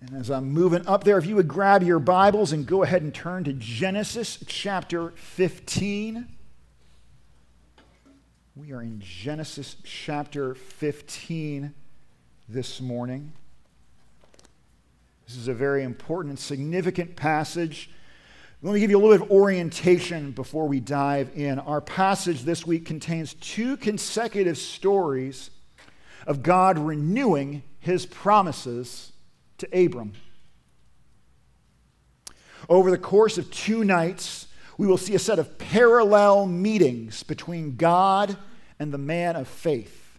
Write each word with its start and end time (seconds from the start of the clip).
And 0.00 0.14
as 0.14 0.30
I'm 0.30 0.50
moving 0.50 0.86
up 0.86 1.04
there, 1.04 1.18
if 1.18 1.26
you 1.26 1.36
would 1.36 1.48
grab 1.48 1.82
your 1.82 1.98
Bibles 1.98 2.52
and 2.52 2.66
go 2.66 2.82
ahead 2.82 3.02
and 3.02 3.12
turn 3.12 3.44
to 3.44 3.52
Genesis 3.52 4.42
chapter 4.46 5.10
15. 5.10 6.26
We 8.56 8.72
are 8.72 8.80
in 8.80 8.98
Genesis 9.00 9.76
chapter 9.84 10.54
15 10.54 11.74
this 12.48 12.80
morning. 12.80 13.32
This 15.26 15.36
is 15.36 15.48
a 15.48 15.54
very 15.54 15.82
important 15.82 16.30
and 16.30 16.38
significant 16.38 17.14
passage. 17.14 17.90
Let 18.62 18.72
me 18.72 18.80
give 18.80 18.90
you 18.90 18.96
a 18.96 19.02
little 19.02 19.18
bit 19.18 19.26
of 19.26 19.30
orientation 19.30 20.30
before 20.30 20.66
we 20.66 20.80
dive 20.80 21.30
in. 21.36 21.58
Our 21.58 21.82
passage 21.82 22.44
this 22.44 22.66
week 22.66 22.86
contains 22.86 23.34
two 23.34 23.76
consecutive 23.76 24.56
stories 24.56 25.50
of 26.26 26.42
God 26.42 26.78
renewing 26.78 27.62
his 27.80 28.06
promises 28.06 29.09
to 29.60 29.84
Abram. 29.84 30.12
Over 32.68 32.90
the 32.90 32.98
course 32.98 33.38
of 33.38 33.50
two 33.50 33.84
nights, 33.84 34.46
we 34.78 34.86
will 34.86 34.98
see 34.98 35.14
a 35.14 35.18
set 35.18 35.38
of 35.38 35.58
parallel 35.58 36.46
meetings 36.46 37.22
between 37.22 37.76
God 37.76 38.36
and 38.78 38.92
the 38.92 38.98
man 38.98 39.36
of 39.36 39.48
faith. 39.48 40.18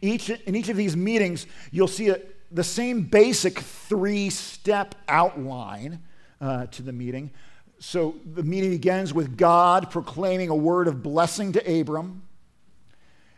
Each, 0.00 0.30
in 0.30 0.54
each 0.54 0.68
of 0.68 0.76
these 0.76 0.96
meetings, 0.96 1.46
you'll 1.70 1.88
see 1.88 2.08
a, 2.08 2.20
the 2.50 2.64
same 2.64 3.02
basic 3.02 3.58
three 3.58 4.30
step 4.30 4.94
outline 5.08 6.02
uh, 6.40 6.66
to 6.66 6.82
the 6.82 6.92
meeting. 6.92 7.30
So 7.78 8.16
the 8.24 8.42
meeting 8.42 8.70
begins 8.70 9.12
with 9.12 9.36
God 9.36 9.90
proclaiming 9.90 10.48
a 10.48 10.54
word 10.54 10.88
of 10.88 11.02
blessing 11.02 11.52
to 11.52 11.80
Abram. 11.80 12.22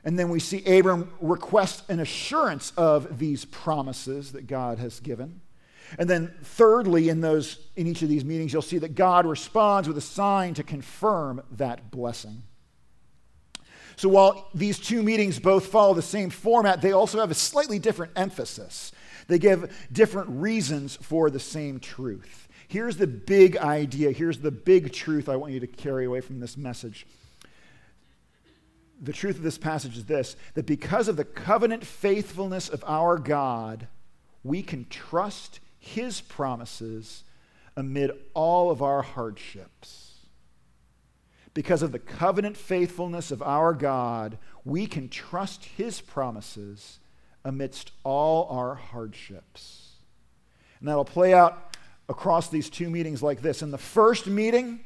And 0.09 0.19
then 0.19 0.31
we 0.31 0.41
see 0.41 0.65
Abram 0.65 1.13
request 1.21 1.83
an 1.91 2.01
assurance 2.01 2.73
of 2.79 3.19
these 3.19 3.45
promises 3.45 4.33
that 4.33 4.47
God 4.47 4.79
has 4.79 5.01
given. 5.01 5.43
And 5.99 6.09
then 6.09 6.33
thirdly, 6.43 7.11
in 7.11 7.21
those 7.21 7.59
in 7.77 7.87
each 7.87 8.01
of 8.01 8.09
these 8.09 8.25
meetings, 8.25 8.51
you'll 8.51 8.63
see 8.63 8.79
that 8.79 8.95
God 8.95 9.27
responds 9.27 9.87
with 9.87 9.99
a 9.99 10.01
sign 10.01 10.55
to 10.55 10.63
confirm 10.63 11.43
that 11.59 11.91
blessing. 11.91 12.43
So 13.97 14.09
while 14.09 14.49
these 14.55 14.79
two 14.79 15.03
meetings 15.03 15.39
both 15.39 15.67
follow 15.67 15.93
the 15.93 16.01
same 16.01 16.31
format, 16.31 16.81
they 16.81 16.93
also 16.93 17.21
have 17.21 17.31
a 17.31 17.35
slightly 17.35 17.79
different 17.79 18.13
emphasis. 18.17 18.93
They 19.27 19.39
give 19.39 19.71
different 19.93 20.31
reasons 20.31 20.97
for 20.97 21.29
the 21.29 21.39
same 21.39 21.81
truth. 21.81 22.49
Here's 22.67 22.97
the 22.97 23.07
big 23.07 23.59
idea. 23.59 24.13
Here's 24.13 24.39
the 24.39 24.53
big 24.53 24.91
truth 24.91 25.29
I 25.29 25.37
want 25.37 25.53
you 25.53 25.61
to 25.61 25.67
carry 25.67 26.07
away 26.07 26.23
from 26.23 26.41
this 26.41 26.57
message 26.57 27.05
the 29.01 29.13
truth 29.13 29.37
of 29.37 29.43
this 29.43 29.59
passage 29.59 29.97
is 29.97 30.05
this 30.07 30.37
that 30.55 30.67
because 30.67 31.09
of 31.09 31.17
the 31.17 31.25
covenant 31.25 31.85
faithfulness 31.85 32.69
of 32.69 32.83
our 32.87 33.19
God, 33.19 33.87
we 34.43 34.63
can 34.63 34.87
trust 34.89 35.61
his 35.79 36.21
promises 36.21 37.25
amid 37.77 38.11
all 38.35 38.71
of 38.71 38.83
our 38.83 39.03
hardships. 39.03 40.17
Because 41.55 41.83
of 41.83 41.93
the 41.93 41.99
covenant 41.99 42.57
faithfulness 42.57 43.31
of 43.31 43.43
our 43.43 43.73
God, 43.73 44.39
we 44.65 44.87
can 44.87 45.09
trust 45.09 45.65
his 45.65 46.01
promises 46.01 46.99
amidst 47.45 47.93
all 48.05 48.49
our 48.51 48.75
hardships. 48.75 49.93
And 50.79 50.89
that'll 50.89 51.05
play 51.05 51.35
out 51.35 51.77
across 52.09 52.49
these 52.49 52.71
two 52.71 52.91
meetings 52.91 53.23
like 53.23 53.43
this. 53.43 53.63
In 53.63 53.71
the 53.71 53.79
first 53.79 54.27
meeting, 54.27 54.81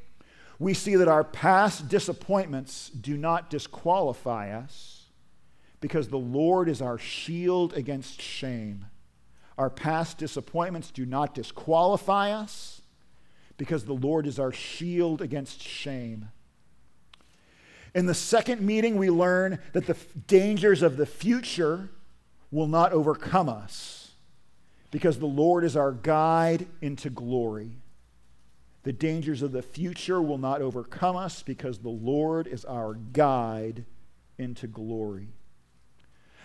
we 0.58 0.74
see 0.74 0.96
that 0.96 1.08
our 1.08 1.24
past 1.24 1.88
disappointments 1.88 2.90
do 2.90 3.16
not 3.16 3.50
disqualify 3.50 4.52
us 4.52 5.06
because 5.80 6.08
the 6.08 6.18
Lord 6.18 6.68
is 6.68 6.80
our 6.80 6.98
shield 6.98 7.74
against 7.74 8.20
shame. 8.20 8.86
Our 9.58 9.70
past 9.70 10.18
disappointments 10.18 10.90
do 10.90 11.04
not 11.04 11.34
disqualify 11.34 12.30
us 12.30 12.82
because 13.56 13.84
the 13.84 13.92
Lord 13.92 14.26
is 14.26 14.38
our 14.38 14.52
shield 14.52 15.20
against 15.20 15.62
shame. 15.62 16.28
In 17.94 18.06
the 18.06 18.14
second 18.14 18.62
meeting, 18.62 18.96
we 18.96 19.10
learn 19.10 19.58
that 19.72 19.86
the 19.86 19.96
dangers 20.26 20.82
of 20.82 20.96
the 20.96 21.06
future 21.06 21.90
will 22.50 22.66
not 22.66 22.92
overcome 22.92 23.48
us 23.48 24.12
because 24.90 25.18
the 25.18 25.26
Lord 25.26 25.64
is 25.64 25.76
our 25.76 25.92
guide 25.92 26.66
into 26.80 27.10
glory. 27.10 27.81
The 28.82 28.92
dangers 28.92 29.42
of 29.42 29.52
the 29.52 29.62
future 29.62 30.20
will 30.20 30.38
not 30.38 30.60
overcome 30.60 31.16
us 31.16 31.42
because 31.42 31.78
the 31.78 31.88
Lord 31.88 32.46
is 32.46 32.64
our 32.64 32.94
guide 32.94 33.84
into 34.38 34.66
glory. 34.66 35.28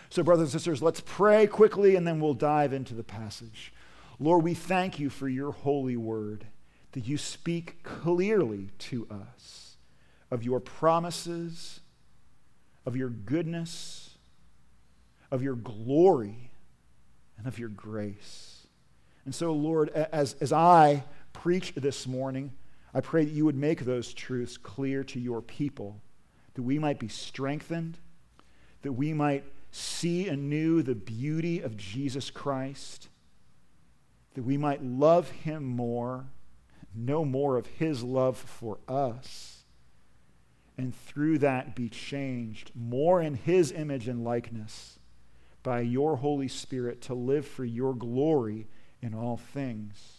So, 0.09 0.24
brothers 0.24 0.53
and 0.53 0.62
sisters, 0.62 0.81
let's 0.81 1.02
pray 1.02 1.48
quickly 1.48 1.96
and 1.96 2.08
then 2.08 2.20
we'll 2.20 2.34
dive 2.34 2.74
into 2.74 2.94
the 2.94 3.03
passage. 3.03 3.74
Lord, 4.20 4.44
we 4.44 4.53
thank 4.53 5.00
you 5.00 5.09
for 5.09 5.28
your 5.28 5.52
holy 5.52 5.98
word, 5.98 6.46
that 6.94 7.08
you 7.08 7.18
speak 7.18 7.84
clearly 7.84 8.69
to 8.80 9.08
us 9.09 9.78
of 10.31 10.44
your 10.44 10.59
promises, 10.59 11.81
of 12.86 12.96
your 12.96 13.09
goodness, 13.09 14.18
of 15.30 15.44
your 15.44 15.56
glory, 15.56 16.52
and 17.38 17.48
of 17.48 17.59
your 17.59 17.69
grace. 17.69 18.68
And 19.25 19.36
so, 19.36 19.52
Lord, 19.52 19.90
as, 19.90 20.36
as 20.40 20.54
I 20.54 21.04
preach 21.42 21.74
this 21.75 22.08
morning, 22.08 22.52
I 22.96 23.02
pray 23.02 23.24
that 23.24 23.31
you 23.31 23.46
would 23.46 23.56
make 23.56 23.86
those 23.86 24.12
truths 24.12 24.58
clear 24.58 25.03
to 25.03 25.20
your 25.20 25.40
people, 25.44 26.02
that 26.56 26.64
we 26.64 26.80
might 26.80 26.98
be 26.98 27.09
strengthened, 27.09 28.00
that 28.81 28.94
we 28.94 29.14
might 29.14 29.44
see 29.72 30.28
anew 30.28 30.81
the 30.81 30.96
beauty 30.96 31.59
of 31.59 31.78
Jesus 31.78 32.31
Christ, 32.31 33.09
that 34.34 34.42
we 34.42 34.58
might 34.58 34.84
love 34.84 35.30
him 35.30 35.64
more, 35.64 36.25
know 36.96 37.24
more 37.24 37.56
of 37.56 37.68
his 37.68 38.02
love 38.02 38.36
for 38.36 38.80
us, 38.88 39.64
and 40.75 40.96
through 40.96 41.38
that 41.38 41.75
be 41.75 41.88
changed 41.88 42.72
more 42.74 43.22
in 43.22 43.36
his 43.36 43.72
image 43.72 44.08
and 44.08 44.24
likeness 44.24 44.98
by 45.62 45.81
your 45.81 46.16
Holy 46.16 46.48
Spirit 46.48 47.00
to 47.02 47.14
live 47.14 47.46
for 47.46 47.64
your 47.64 47.94
glory 47.94 48.66
in 49.04 49.14
all 49.14 49.38
things. 49.38 50.17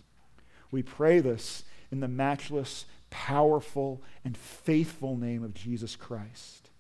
We 0.71 0.83
pray 0.83 1.21
this 1.21 1.65
in 1.91 2.01
the 2.01 2.09
matchless, 2.09 2.85
powerful, 3.11 4.03
and 4.25 4.37
faithful 4.37 5.17
name 5.17 5.43
of 5.43 5.55
Jesus 5.55 5.97
Christ. 5.97 6.71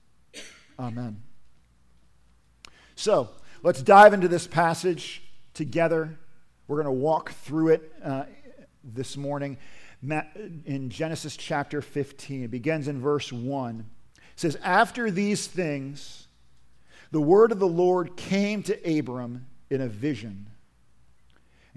Amen. 0.78 1.22
So, 2.94 3.30
let's 3.62 3.82
dive 3.82 4.12
into 4.12 4.28
this 4.28 4.46
passage 4.46 5.22
together. 5.54 6.18
We're 6.66 6.82
going 6.82 6.96
to 6.96 7.02
walk 7.02 7.32
through 7.32 7.68
it 7.68 7.92
uh, 8.04 8.24
this 8.84 9.16
morning 9.16 9.56
in 10.02 10.90
Genesis 10.90 11.36
chapter 11.36 11.80
15. 11.80 12.44
It 12.44 12.50
begins 12.50 12.88
in 12.88 13.00
verse 13.00 13.32
1. 13.32 13.86
It 14.16 14.22
says, 14.36 14.56
After 14.62 15.10
these 15.10 15.46
things, 15.46 16.28
the 17.10 17.20
word 17.20 17.52
of 17.52 17.58
the 17.58 17.66
Lord 17.66 18.16
came 18.16 18.62
to 18.64 18.98
Abram 18.98 19.46
in 19.70 19.80
a 19.80 19.88
vision. 19.88 20.50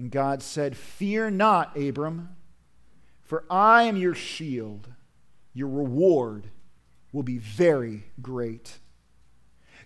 And 0.02 0.10
God 0.10 0.42
said, 0.42 0.76
Fear 0.76 1.30
not, 1.30 1.78
Abram, 1.78 2.30
for 3.22 3.44
I 3.52 3.84
am 3.84 3.98
your 3.98 4.16
shield. 4.16 4.88
Your 5.54 5.68
reward 5.68 6.50
will 7.12 7.22
be 7.22 7.38
very 7.38 8.06
great. 8.20 8.80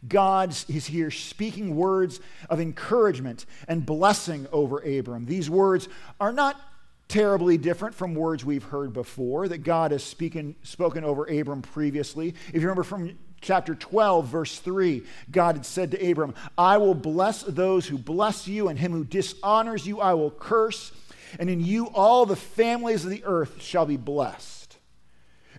God 0.07 0.55
is 0.69 0.85
here 0.85 1.11
speaking 1.11 1.75
words 1.75 2.21
of 2.49 2.61
encouragement 2.61 3.45
and 3.67 3.85
blessing 3.85 4.47
over 4.53 4.79
Abram. 4.79 5.25
These 5.25 5.49
words 5.49 5.89
are 6.17 6.31
not 6.31 6.61
terribly 7.09 7.57
different 7.57 7.93
from 7.93 8.15
words 8.15 8.45
we've 8.45 8.63
heard 8.63 8.93
before 8.93 9.49
that 9.49 9.63
God 9.63 9.91
has 9.91 10.01
speaking, 10.01 10.55
spoken 10.63 11.03
over 11.03 11.25
Abram 11.25 11.61
previously. 11.61 12.29
If 12.29 12.53
you 12.53 12.61
remember 12.61 12.83
from 12.83 13.17
chapter 13.45 13.75
12, 13.75 14.27
verse 14.27 14.59
3, 14.59 15.03
God 15.31 15.55
had 15.55 15.65
said 15.65 15.91
to 15.91 16.11
Abram, 16.11 16.33
I 16.57 16.77
will 16.77 16.95
bless 16.95 17.43
those 17.43 17.85
who 17.87 17.97
bless 17.97 18.47
you, 18.47 18.67
and 18.67 18.77
him 18.77 18.91
who 18.91 19.05
dishonors 19.05 19.85
you 19.85 20.01
I 20.01 20.15
will 20.15 20.31
curse, 20.31 20.91
and 21.39 21.49
in 21.49 21.61
you 21.61 21.85
all 21.87 22.25
the 22.25 22.35
families 22.35 23.05
of 23.05 23.11
the 23.11 23.23
earth 23.23 23.61
shall 23.61 23.85
be 23.85 23.97
blessed. 23.97 24.77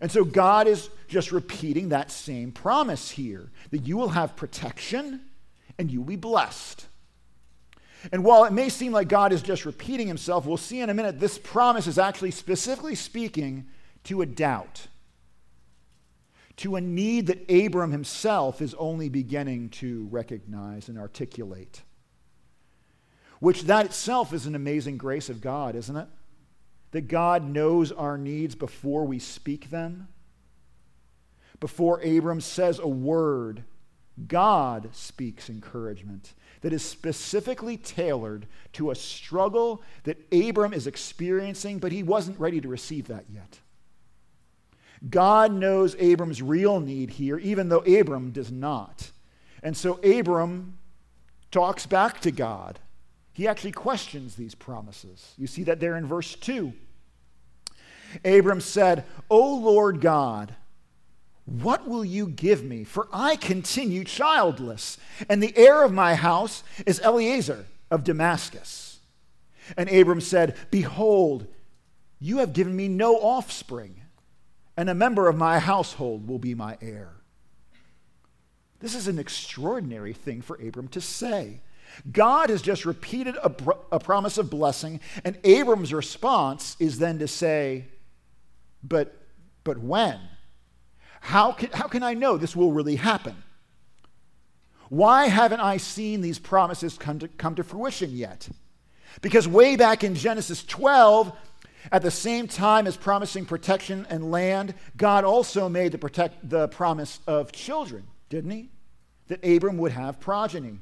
And 0.01 0.11
so 0.11 0.25
God 0.25 0.67
is 0.67 0.91
just 1.09 1.33
repeating 1.33 1.89
that 1.89 2.11
same 2.11 2.53
promise 2.53 3.11
here 3.11 3.51
that 3.71 3.87
you 3.87 3.97
will 3.97 4.11
have 4.11 4.37
protection 4.37 5.23
and 5.79 5.91
you 5.91 6.01
will 6.01 6.09
be 6.09 6.17
blessed. 6.17 6.87
And 8.13 8.23
while 8.23 8.45
it 8.45 8.53
may 8.53 8.69
seem 8.69 8.93
like 8.93 9.09
God 9.09 9.33
is 9.33 9.43
just 9.43 9.65
repeating 9.65 10.07
himself, 10.07 10.45
we'll 10.45 10.59
see 10.59 10.81
in 10.81 10.91
a 10.91 10.95
minute 10.95 11.19
this 11.19 11.39
promise 11.39 11.87
is 11.87 11.99
actually 11.99 12.31
specifically 12.31 12.95
speaking 12.95 13.67
to 14.05 14.21
a 14.21 14.27
doubt 14.27 14.87
to 16.57 16.77
a 16.77 16.81
need 16.81 17.27
that 17.27 17.51
Abram 17.51 17.93
himself 17.93 18.63
is 18.63 18.75
only 18.75 19.09
beginning 19.09 19.69
to 19.71 20.09
recognize 20.11 20.89
and 20.89 20.99
articulate. 20.99 21.83
Which 23.41 23.65
that 23.65 23.87
itself 23.87 24.33
is 24.33 24.47
an 24.47 24.55
amazing 24.55 24.97
grace 24.97 25.29
of 25.29 25.43
God, 25.43 25.77
isn't 25.77 25.97
it? 25.97 26.09
That 26.93 27.09
God 27.09 27.45
knows 27.45 27.93
our 27.93 28.17
needs 28.17 28.55
before 28.55 29.05
we 29.05 29.19
speak 29.19 29.69
them. 29.69 30.09
Before 31.61 32.01
Abram 32.01 32.41
says 32.41 32.79
a 32.79 32.89
word, 32.89 33.65
God 34.27 34.89
speaks 34.93 35.51
encouragement 35.51 36.33
that 36.63 36.73
is 36.73 36.83
specifically 36.83 37.77
tailored 37.77 38.47
to 38.73 38.91
a 38.91 38.95
struggle 38.95 39.83
that 40.05 40.19
Abram 40.33 40.73
is 40.73 40.87
experiencing, 40.87 41.79
but 41.79 41.93
he 41.93 42.03
wasn't 42.03 42.41
ready 42.41 42.61
to 42.63 42.69
receive 42.69 43.09
that 43.09 43.27
yet. 43.31 43.61
God 45.09 45.53
knows 45.53 45.95
Abram's 45.99 46.43
real 46.43 46.81
need 46.81 47.11
here, 47.11 47.39
even 47.39 47.69
though 47.69 47.81
Abram 47.81 48.31
does 48.31 48.51
not. 48.51 49.11
And 49.63 49.77
so 49.77 49.95
Abram 50.03 50.79
talks 51.51 51.87
back 51.87 52.21
to 52.21 52.31
God. 52.31 52.79
He 53.33 53.47
actually 53.47 53.73
questions 53.73 54.35
these 54.35 54.55
promises. 54.55 55.35
You 55.37 55.47
see 55.47 55.65
that 55.65 55.81
there 55.81 55.97
in 55.97 56.07
verse 56.07 56.35
2. 56.37 56.73
Abram 58.25 58.61
said, 58.61 59.05
O 59.29 59.57
Lord 59.57 60.01
God, 60.01 60.55
what 61.45 61.87
will 61.87 62.05
you 62.05 62.27
give 62.27 62.65
me? 62.65 62.83
For 62.83 63.09
I 63.13 63.37
continue 63.37 64.05
childless, 64.05 64.99
and 65.29 65.43
the 65.43 65.57
heir 65.57 65.85
of 65.85 65.93
my 65.93 66.15
house 66.15 66.65
is 66.87 67.01
Eliezer 67.01 67.67
of 67.91 68.05
Damascus. 68.05 68.99
And 69.77 69.89
Abram 69.91 70.21
said, 70.21 70.57
Behold, 70.71 71.47
you 72.19 72.39
have 72.39 72.53
given 72.53 72.75
me 72.75 72.89
no 72.89 73.17
offspring, 73.17 74.01
and 74.77 74.91
a 74.91 74.95
member 74.95 75.29
of 75.29 75.37
my 75.37 75.59
household 75.59 76.29
will 76.29 76.39
be 76.39 76.55
my 76.55 76.77
heir. 76.81 77.13
This 78.81 78.95
is 78.95 79.09
an 79.09 79.19
extraordinary 79.19 80.13
thing 80.13 80.43
for 80.43 80.57
Abram 80.57 80.89
to 80.89 81.01
say. 81.01 81.61
God 82.13 82.51
has 82.51 82.61
just 82.61 82.85
repeated 82.85 83.37
a, 83.37 83.51
a 83.91 83.99
promise 83.99 84.37
of 84.37 84.51
blessing, 84.51 85.01
and 85.25 85.39
Abram's 85.45 85.95
response 85.95 86.77
is 86.79 86.99
then 86.99 87.19
to 87.21 87.29
say, 87.29 87.87
But, 88.83 89.17
but 89.65 89.79
when? 89.79 90.21
How 91.21 91.53
can, 91.53 91.71
how 91.71 91.89
can 91.89 92.03
I 92.03 92.15
know 92.15 92.37
this 92.37 92.55
will 92.55 92.73
really 92.73 92.97
happen? 92.97 93.43
Why 94.89 95.27
haven't 95.27 95.61
I 95.61 95.79
seen 95.79 96.21
these 96.21 96.39
promises 96.39 96.99
come 96.99 97.19
to, 97.21 97.29
come 97.29 97.55
to 97.57 97.65
fruition 97.65 98.11
yet? 98.11 98.49
Because 99.23 99.49
way 99.49 99.77
back 99.77 100.05
in 100.05 100.15
Genesis 100.15 100.63
12, 100.65 101.33
at 101.93 102.03
the 102.03 102.11
same 102.11 102.49
time 102.49 102.87
as 102.87 102.97
promising 102.97 103.45
protection 103.45 104.07
and 104.11 104.31
land, 104.31 104.75
God 104.97 105.25
also 105.25 105.69
made 105.69 105.93
the, 105.93 105.99
protect, 105.99 106.49
the 106.49 106.69
promise 106.69 107.21
of 107.27 107.53
children, 107.53 108.07
didn't 108.29 108.51
he? 108.51 108.71
That 109.29 109.45
Abram 109.45 109.79
would 109.79 109.93
have 109.93 110.21
progeny. 110.21 110.79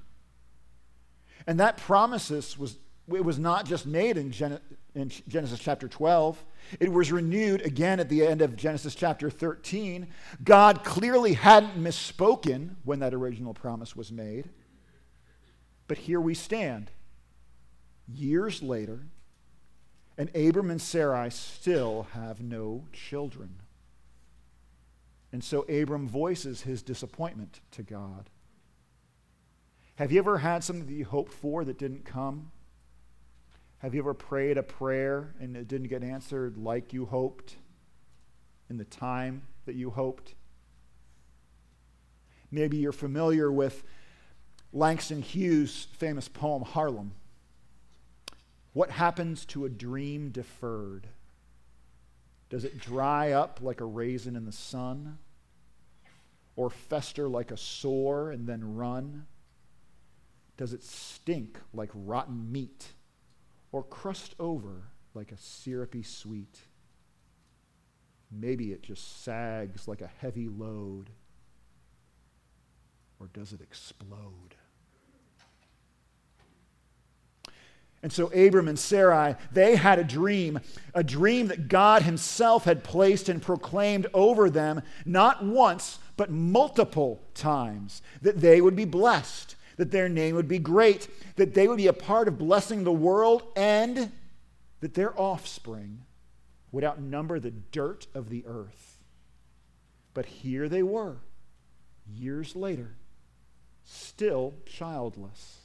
And 1.46 1.60
that 1.60 1.76
promises 1.76 2.58
was, 2.58 2.76
it 3.12 3.24
was 3.24 3.38
not 3.38 3.66
just 3.66 3.86
made 3.86 4.16
in, 4.16 4.30
Gen, 4.32 4.60
in 4.94 5.10
Genesis 5.28 5.58
chapter 5.58 5.88
12, 5.88 6.42
it 6.80 6.90
was 6.90 7.12
renewed 7.12 7.62
again 7.62 8.00
at 8.00 8.08
the 8.08 8.26
end 8.26 8.40
of 8.40 8.56
Genesis 8.56 8.94
chapter 8.94 9.30
13. 9.30 10.08
God 10.42 10.84
clearly 10.84 11.34
hadn't 11.34 11.76
misspoken 11.76 12.76
when 12.84 13.00
that 13.00 13.12
original 13.12 13.52
promise 13.52 13.94
was 13.94 14.10
made. 14.10 14.48
But 15.86 15.98
here 15.98 16.20
we 16.20 16.34
stand, 16.34 16.90
years 18.08 18.62
later, 18.62 19.00
and 20.16 20.34
Abram 20.34 20.70
and 20.70 20.81
Sarai 20.81 21.31
still 21.31 22.06
have 22.12 22.40
no 22.40 22.84
children. 22.93 23.61
And 25.32 25.43
so 25.43 25.62
Abram 25.62 26.08
voices 26.08 26.62
his 26.62 26.82
disappointment 26.82 27.61
to 27.72 27.82
God. 27.82 28.31
Have 29.96 30.12
you 30.12 30.19
ever 30.19 30.38
had 30.38 30.62
something 30.62 30.87
that 30.87 30.93
you 30.93 31.05
hoped 31.05 31.32
for 31.32 31.64
that 31.64 31.78
didn't 31.78 32.05
come? 32.05 32.52
Have 33.78 33.94
you 33.94 34.00
ever 34.00 34.14
prayed 34.14 34.56
a 34.56 34.62
prayer 34.62 35.34
and 35.40 35.56
it 35.56 35.69
didn't 35.69 35.88
get 35.88 36.02
answered 36.02 36.56
like 36.56 36.93
you 36.93 37.06
hoped 37.06 37.56
in 38.70 38.76
the 38.76 38.84
time 38.84 39.43
that 39.67 39.75
you 39.75 39.90
hoped? 39.90 40.34
Maybe 42.50 42.76
you're 42.76 42.93
familiar 42.93 43.50
with 43.50 43.82
Langston 44.72 45.22
Hughes' 45.22 45.87
famous 45.99 46.28
poem, 46.28 46.62
Harlem. 46.62 47.12
What 48.74 48.90
happens 48.90 49.44
to 49.46 49.64
a 49.64 49.70
dream 49.70 50.30
deferred? 50.30 51.06
Does 52.50 52.64
it 52.64 52.78
dry 52.78 53.30
up 53.30 53.60
like 53.62 53.80
a 53.80 53.84
raisin 53.84 54.34
in 54.34 54.44
the 54.44 54.52
sun? 54.52 55.18
Or 56.56 56.70
fester 56.70 57.28
like 57.28 57.52
a 57.52 57.56
sore 57.56 58.32
and 58.32 58.48
then 58.48 58.74
run? 58.74 59.26
Does 60.56 60.72
it 60.72 60.82
stink 60.82 61.58
like 61.72 61.90
rotten 61.94 62.50
meat 62.50 62.92
or 63.70 63.84
crust 63.84 64.34
over 64.40 64.82
like 65.14 65.30
a 65.30 65.38
syrupy 65.38 66.02
sweet? 66.02 66.58
Maybe 68.28 68.72
it 68.72 68.82
just 68.82 69.22
sags 69.22 69.86
like 69.86 70.00
a 70.00 70.10
heavy 70.18 70.48
load. 70.48 71.10
Or 73.20 73.28
does 73.32 73.52
it 73.52 73.60
explode? 73.60 74.56
And 78.04 78.12
so 78.12 78.26
Abram 78.26 78.68
and 78.68 78.78
Sarai, 78.78 79.34
they 79.50 79.76
had 79.76 79.98
a 79.98 80.04
dream, 80.04 80.60
a 80.92 81.02
dream 81.02 81.48
that 81.48 81.68
God 81.68 82.02
Himself 82.02 82.64
had 82.64 82.84
placed 82.84 83.30
and 83.30 83.40
proclaimed 83.40 84.08
over 84.12 84.50
them, 84.50 84.82
not 85.06 85.42
once, 85.42 85.98
but 86.18 86.30
multiple 86.30 87.22
times, 87.32 88.02
that 88.20 88.42
they 88.42 88.60
would 88.60 88.76
be 88.76 88.84
blessed, 88.84 89.56
that 89.78 89.90
their 89.90 90.10
name 90.10 90.34
would 90.34 90.48
be 90.48 90.58
great, 90.58 91.08
that 91.36 91.54
they 91.54 91.66
would 91.66 91.78
be 91.78 91.86
a 91.86 91.94
part 91.94 92.28
of 92.28 92.36
blessing 92.36 92.84
the 92.84 92.92
world, 92.92 93.42
and 93.56 94.12
that 94.80 94.92
their 94.92 95.18
offspring 95.18 96.02
would 96.72 96.84
outnumber 96.84 97.40
the 97.40 97.52
dirt 97.52 98.06
of 98.12 98.28
the 98.28 98.44
earth. 98.46 98.98
But 100.12 100.26
here 100.26 100.68
they 100.68 100.82
were, 100.82 101.16
years 102.06 102.54
later, 102.54 102.96
still 103.82 104.52
childless. 104.66 105.63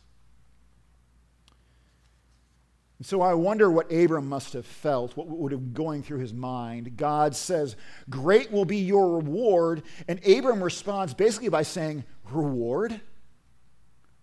And 3.00 3.07
so 3.07 3.22
I 3.22 3.34
wonder 3.34 3.72
what 3.72 3.92
Abram 3.92 4.28
must 4.28 4.51
have 4.54 4.66
felt, 4.66 5.16
what 5.16 5.28
would 5.28 5.54
have 5.54 5.74
going 5.74 6.04
through 6.04 6.19
his 6.19 6.34
mind. 6.34 6.98
God 6.98 7.34
says, 7.34 7.78
Great 8.10 8.51
will 8.51 8.66
be 8.66 8.78
your 8.78 9.16
reward. 9.16 9.84
And 10.10 10.19
Abram 10.28 10.62
responds 10.62 11.13
basically 11.13 11.48
by 11.48 11.63
saying, 11.63 12.04
Reward? 12.30 13.00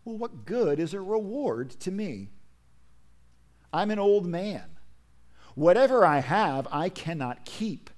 Well, 0.04 0.18
what 0.18 0.44
good 0.44 0.78
is 0.78 0.92
a 0.92 1.00
reward 1.00 1.70
to 1.80 1.90
me? 1.90 2.28
I'm 3.72 3.90
an 3.90 3.98
old 3.98 4.26
man. 4.26 4.64
Whatever 5.54 6.04
I 6.04 6.18
have, 6.18 6.68
I 6.70 6.90
cannot 6.90 7.46
keep. 7.46 7.88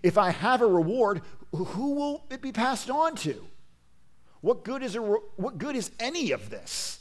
If 0.00 0.16
I 0.16 0.30
have 0.30 0.62
a 0.62 0.66
reward, 0.66 1.22
who 1.52 1.94
will 1.94 2.24
it 2.30 2.40
be 2.40 2.52
passed 2.52 2.88
on 2.88 3.16
to? 3.16 3.48
What 4.42 4.64
good 4.64 4.84
is, 4.84 4.94
a, 4.94 5.00
what 5.00 5.58
good 5.58 5.74
is 5.74 5.90
any 5.98 6.30
of 6.30 6.50
this? 6.50 6.99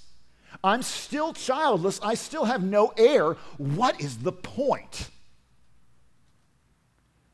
I'm 0.63 0.81
still 0.81 1.34
childless. 1.34 2.00
I 2.04 2.16
still 2.16 2.46
have 2.46 2.63
no 2.63 2.94
heir. 2.98 3.34
What 3.57 4.01
is 4.01 4.18
the 4.18 4.32
point? 4.32 5.10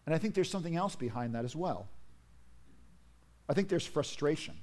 And 0.06 0.14
I 0.14 0.18
think 0.18 0.36
there's 0.36 0.50
something 0.50 0.76
else 0.76 0.96
behind 0.96 1.36
that 1.36 1.46
as 1.46 1.56
well. 1.56 1.88
I 3.50 3.54
think 3.54 3.70
there's 3.70 3.86
frustration, 3.86 4.56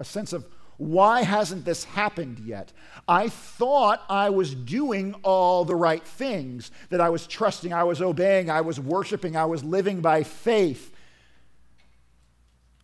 a 0.00 0.04
sense 0.04 0.32
of 0.32 0.46
why 0.78 1.22
hasn't 1.22 1.64
this 1.64 1.84
happened 1.84 2.38
yet? 2.40 2.72
I 3.06 3.28
thought 3.28 4.02
I 4.08 4.30
was 4.30 4.54
doing 4.54 5.14
all 5.22 5.64
the 5.64 5.76
right 5.76 6.02
things, 6.02 6.70
that 6.88 7.00
I 7.00 7.10
was 7.10 7.26
trusting, 7.26 7.72
I 7.72 7.84
was 7.84 8.00
obeying, 8.00 8.50
I 8.50 8.62
was 8.62 8.80
worshiping, 8.80 9.36
I 9.36 9.44
was 9.44 9.62
living 9.62 10.00
by 10.00 10.22
faith. 10.22 10.92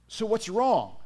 So, 0.07 0.26
what's 0.26 0.49
wrong? 0.49 0.98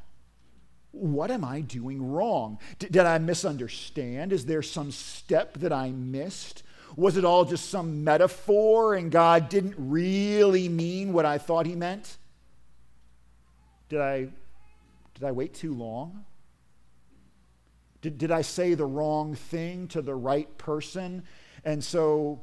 What 0.93 1.31
am 1.31 1.45
I 1.45 1.63
doing 1.63 2.11
wrong? 2.13 2.59
D- 2.79 2.89
did 2.89 3.07
I 3.07 3.19
misunderstand? 3.19 4.33
Is 4.33 4.47
there 4.47 4.63
some 4.63 4.91
step 4.93 5.55
that 5.59 5.73
I 5.73 5.91
missed? 5.91 6.63
Was 6.97 7.17
it 7.17 7.25
all 7.25 7.45
just 7.45 7.71
some 7.71 8.05
metaphor 8.05 8.95
and 8.95 9.11
God 9.11 9.49
didn't 9.49 9.75
really 9.79 10.69
mean 10.69 11.13
what 11.13 11.25
I 11.25 11.39
thought 11.39 11.67
he 11.67 11.75
meant? 11.75 12.19
Did 13.89 14.01
I, 14.01 14.29
did 15.15 15.25
I 15.25 15.33
wait 15.33 15.55
too 15.55 15.75
long? 15.75 16.25
Did, 18.03 18.19
did 18.19 18.31
I 18.31 18.43
say 18.43 18.75
the 18.75 18.85
wrong 18.85 19.35
thing 19.35 19.89
to 19.89 20.03
the 20.03 20.15
right 20.15 20.59
person? 20.59 21.23
And 21.65 21.83
so 21.83 22.43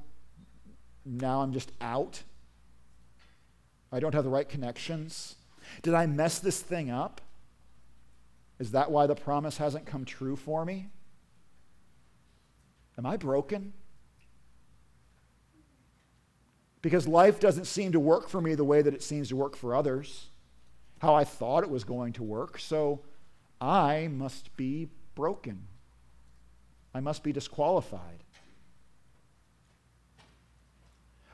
now 1.05 1.41
I'm 1.41 1.53
just 1.53 1.71
out? 1.81 2.23
I 3.91 3.99
don't 3.99 4.13
have 4.13 4.23
the 4.23 4.29
right 4.29 4.47
connections? 4.47 5.35
Did 5.81 5.93
I 5.93 6.05
mess 6.05 6.39
this 6.39 6.61
thing 6.61 6.89
up? 6.89 7.21
Is 8.59 8.71
that 8.71 8.91
why 8.91 9.07
the 9.07 9.15
promise 9.15 9.57
hasn't 9.57 9.85
come 9.85 10.05
true 10.05 10.35
for 10.35 10.65
me? 10.65 10.89
Am 12.97 13.05
I 13.05 13.15
broken? 13.15 13.73
Because 16.81 17.07
life 17.07 17.39
doesn't 17.39 17.65
seem 17.65 17.93
to 17.93 17.99
work 17.99 18.29
for 18.29 18.41
me 18.41 18.55
the 18.55 18.63
way 18.63 18.81
that 18.81 18.93
it 18.93 19.03
seems 19.03 19.29
to 19.29 19.35
work 19.35 19.55
for 19.55 19.75
others, 19.75 20.27
how 20.99 21.15
I 21.15 21.23
thought 21.23 21.63
it 21.63 21.69
was 21.69 21.83
going 21.83 22.13
to 22.13 22.23
work. 22.23 22.59
So 22.59 23.01
I 23.61 24.09
must 24.11 24.55
be 24.57 24.89
broken. 25.15 25.67
I 26.93 26.99
must 26.99 27.23
be 27.23 27.31
disqualified. 27.31 28.23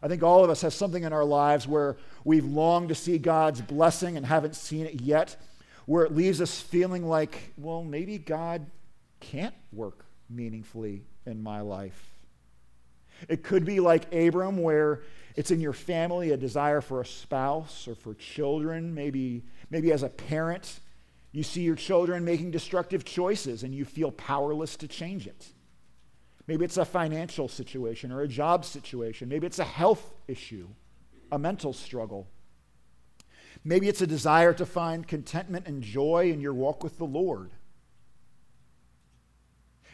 I 0.02 0.08
think 0.08 0.22
all 0.22 0.44
of 0.44 0.52
us 0.52 0.62
have 0.62 0.74
something 0.74 1.04
in 1.04 1.14
our 1.14 1.26
lives 1.26 1.68
where 1.68 1.98
we've 2.24 2.46
longed 2.46 2.90
to 2.90 2.96
see 2.96 3.18
God's 3.18 3.62
blessing 3.62 4.18
and 4.18 4.26
haven't 4.26 4.56
seen 4.56 4.86
it 4.86 5.02
yet. 5.02 5.36
Where 5.86 6.04
it 6.04 6.16
leaves 6.16 6.42
us 6.42 6.60
feeling 6.60 7.08
like, 7.08 7.54
well, 7.58 7.84
maybe 7.84 8.18
God 8.18 8.66
can't 9.20 9.56
work 9.72 10.06
meaningfully 10.30 11.04
in 11.26 11.42
my 11.42 11.62
life. 11.62 12.12
It 13.30 13.44
could 13.44 13.66
be 13.66 13.80
like 13.80 14.14
Abram, 14.14 14.62
where 14.62 15.02
it's 15.36 15.52
in 15.52 15.62
your 15.62 15.74
family 15.74 16.32
a 16.32 16.38
desire 16.38 16.82
for 16.82 17.02
a 17.02 17.06
spouse 17.06 17.88
or 17.88 17.96
for 17.96 18.14
children. 18.14 18.94
Maybe, 18.94 19.44
maybe 19.70 19.92
as 19.92 20.04
a 20.04 20.10
parent, 20.10 20.80
you 21.32 21.44
see 21.44 21.62
your 21.62 21.76
children 21.76 22.26
making 22.26 22.52
destructive 22.52 23.06
choices 23.06 23.64
and 23.64 23.74
you 23.74 23.86
feel 23.86 24.12
powerless 24.12 24.76
to 24.78 24.88
change 24.88 25.28
it. 25.28 25.48
Maybe 26.48 26.64
it's 26.64 26.78
a 26.78 26.86
financial 26.86 27.48
situation 27.48 28.12
or 28.12 28.22
a 28.22 28.28
job 28.28 28.66
situation. 28.66 29.30
Maybe 29.30 29.48
it's 29.48 29.60
a 29.60 29.64
health 29.64 30.14
issue, 30.28 30.68
a 31.32 31.40
mental 31.40 31.74
struggle. 31.74 32.28
Maybe 33.66 33.90
it's 33.90 34.02
a 34.02 34.08
desire 34.08 34.54
to 34.54 34.66
find 34.66 35.08
contentment 35.08 35.68
and 35.68 35.82
joy 35.82 36.32
in 36.32 36.40
your 36.40 36.54
walk 36.54 36.84
with 36.84 36.98
the 36.98 37.06
Lord 37.06 37.52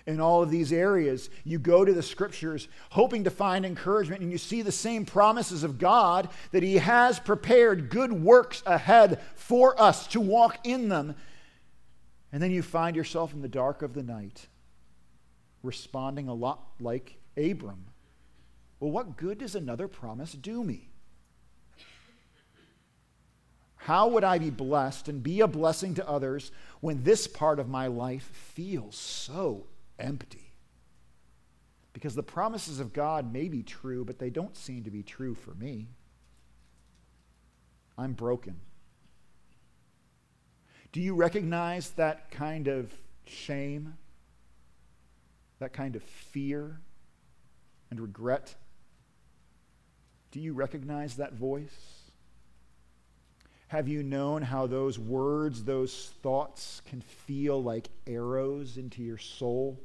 in 0.06 0.20
all 0.20 0.44
of 0.44 0.50
these 0.50 0.74
areas. 0.74 1.30
You 1.44 1.58
go 1.58 1.86
to 1.86 1.94
the 1.94 2.04
scriptures 2.04 2.68
hoping 2.90 3.24
to 3.24 3.30
find 3.30 3.66
encouragement, 3.66 4.22
and 4.22 4.32
you 4.32 4.38
see 4.38 4.62
the 4.62 4.72
same 4.72 5.06
promises 5.06 5.64
of 5.64 5.78
God 5.78 6.30
that 6.52 6.64
He 6.64 6.78
has 6.78 7.20
prepared 7.20 7.90
good 7.90 8.12
works 8.12 8.62
ahead 8.66 9.22
for 9.36 9.80
us 9.82 10.08
to 10.08 10.20
walk 10.20 10.58
in 10.66 10.90
them. 10.90 11.16
And 12.34 12.42
then 12.42 12.52
you 12.52 12.62
find 12.62 12.96
yourself 12.96 13.34
in 13.34 13.42
the 13.42 13.48
dark 13.48 13.82
of 13.82 13.94
the 13.94 14.04
night 14.04 14.48
responding 15.64 16.28
a 16.28 16.34
lot 16.34 16.64
like 16.80 17.18
Abram. 17.38 17.86
Well, 18.80 18.92
what 18.92 19.16
good 19.16 19.38
does 19.38 19.56
another 19.56 19.88
promise 19.88 20.34
do 20.34 20.64
me? 20.64 20.91
How 23.86 24.08
would 24.10 24.24
I 24.24 24.38
be 24.38 24.50
blessed 24.50 25.08
and 25.08 25.24
be 25.24 25.42
a 25.42 25.48
blessing 25.48 25.96
to 25.96 26.08
others 26.08 26.52
when 26.82 27.04
this 27.04 27.28
part 27.28 27.60
of 27.60 27.70
my 27.70 27.88
life 27.88 28.24
feels 28.24 28.96
so 28.96 29.66
empty. 30.02 30.52
Because 31.94 32.16
the 32.16 32.24
promises 32.24 32.80
of 32.80 32.94
God 32.94 33.32
may 33.32 33.48
be 33.48 33.64
true, 33.64 34.04
but 34.04 34.20
they 34.20 34.30
don't 34.30 34.58
seem 34.58 34.84
to 34.84 34.92
be 34.92 35.04
true 35.04 35.36
for 35.36 35.54
me. 35.54 35.88
I'm 37.98 38.14
broken. 38.14 38.60
Do 40.92 41.02
you 41.02 41.16
recognize 41.16 41.92
that 41.92 42.32
kind 42.32 42.68
of 42.68 42.92
shame, 43.26 43.96
that 45.60 45.74
kind 45.74 45.96
of 45.96 46.04
fear 46.04 46.80
and 47.90 48.00
regret? 48.00 48.56
Do 50.32 50.40
you 50.40 50.54
recognize 50.54 51.16
that 51.18 51.34
voice? 51.34 52.01
Have 53.72 53.88
you 53.88 54.04
known 54.04 54.42
how 54.42 54.68
those 54.68 55.00
words, 55.00 55.64
those 55.64 56.12
thoughts 56.22 56.82
can 56.90 57.00
feel 57.00 57.64
like 57.64 57.88
arrows 58.06 58.76
into 58.76 59.02
your 59.02 59.18
soul? 59.18 59.80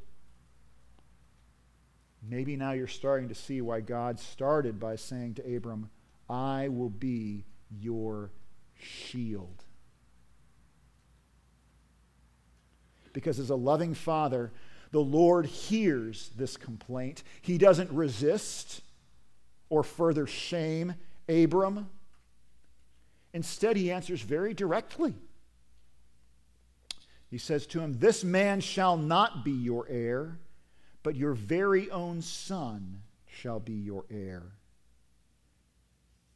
Maybe 2.20 2.56
now 2.56 2.72
you're 2.72 2.88
starting 2.88 3.28
to 3.28 3.34
see 3.36 3.60
why 3.60 3.82
God 3.82 4.18
started 4.18 4.80
by 4.80 4.96
saying 4.96 5.34
to 5.34 5.56
Abram, 5.56 5.88
I 6.28 6.66
will 6.66 6.90
be 6.90 7.44
your 7.70 8.32
shield. 8.76 9.62
Because 13.12 13.38
as 13.38 13.50
a 13.50 13.54
loving 13.54 13.94
father, 13.94 14.50
the 14.90 14.98
Lord 14.98 15.46
hears 15.46 16.30
this 16.36 16.56
complaint. 16.56 17.22
He 17.40 17.56
doesn't 17.56 17.92
resist 17.92 18.80
or 19.68 19.84
further 19.84 20.26
shame 20.26 20.96
Abram. 21.28 21.88
Instead, 23.36 23.76
he 23.76 23.92
answers 23.92 24.22
very 24.22 24.52
directly. 24.54 25.14
He 27.30 27.38
says 27.38 27.66
to 27.68 27.80
him, 27.80 27.98
This 27.98 28.24
man 28.24 28.60
shall 28.60 28.96
not 28.96 29.44
be 29.44 29.52
your 29.52 29.86
heir 29.88 30.38
but 31.06 31.14
your 31.14 31.34
very 31.34 31.88
own 31.92 32.20
son 32.20 33.00
shall 33.28 33.60
be 33.60 33.74
your 33.74 34.04
heir. 34.10 34.42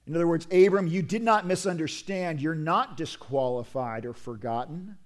In 0.06 0.14
other 0.14 0.28
words, 0.28 0.46
Abram, 0.52 0.86
you 0.86 1.02
did 1.02 1.24
not 1.24 1.44
misunderstand. 1.44 2.40
You're 2.40 2.54
not 2.54 2.96
disqualified 2.96 4.06
or 4.06 4.12
forgotten. 4.12 4.96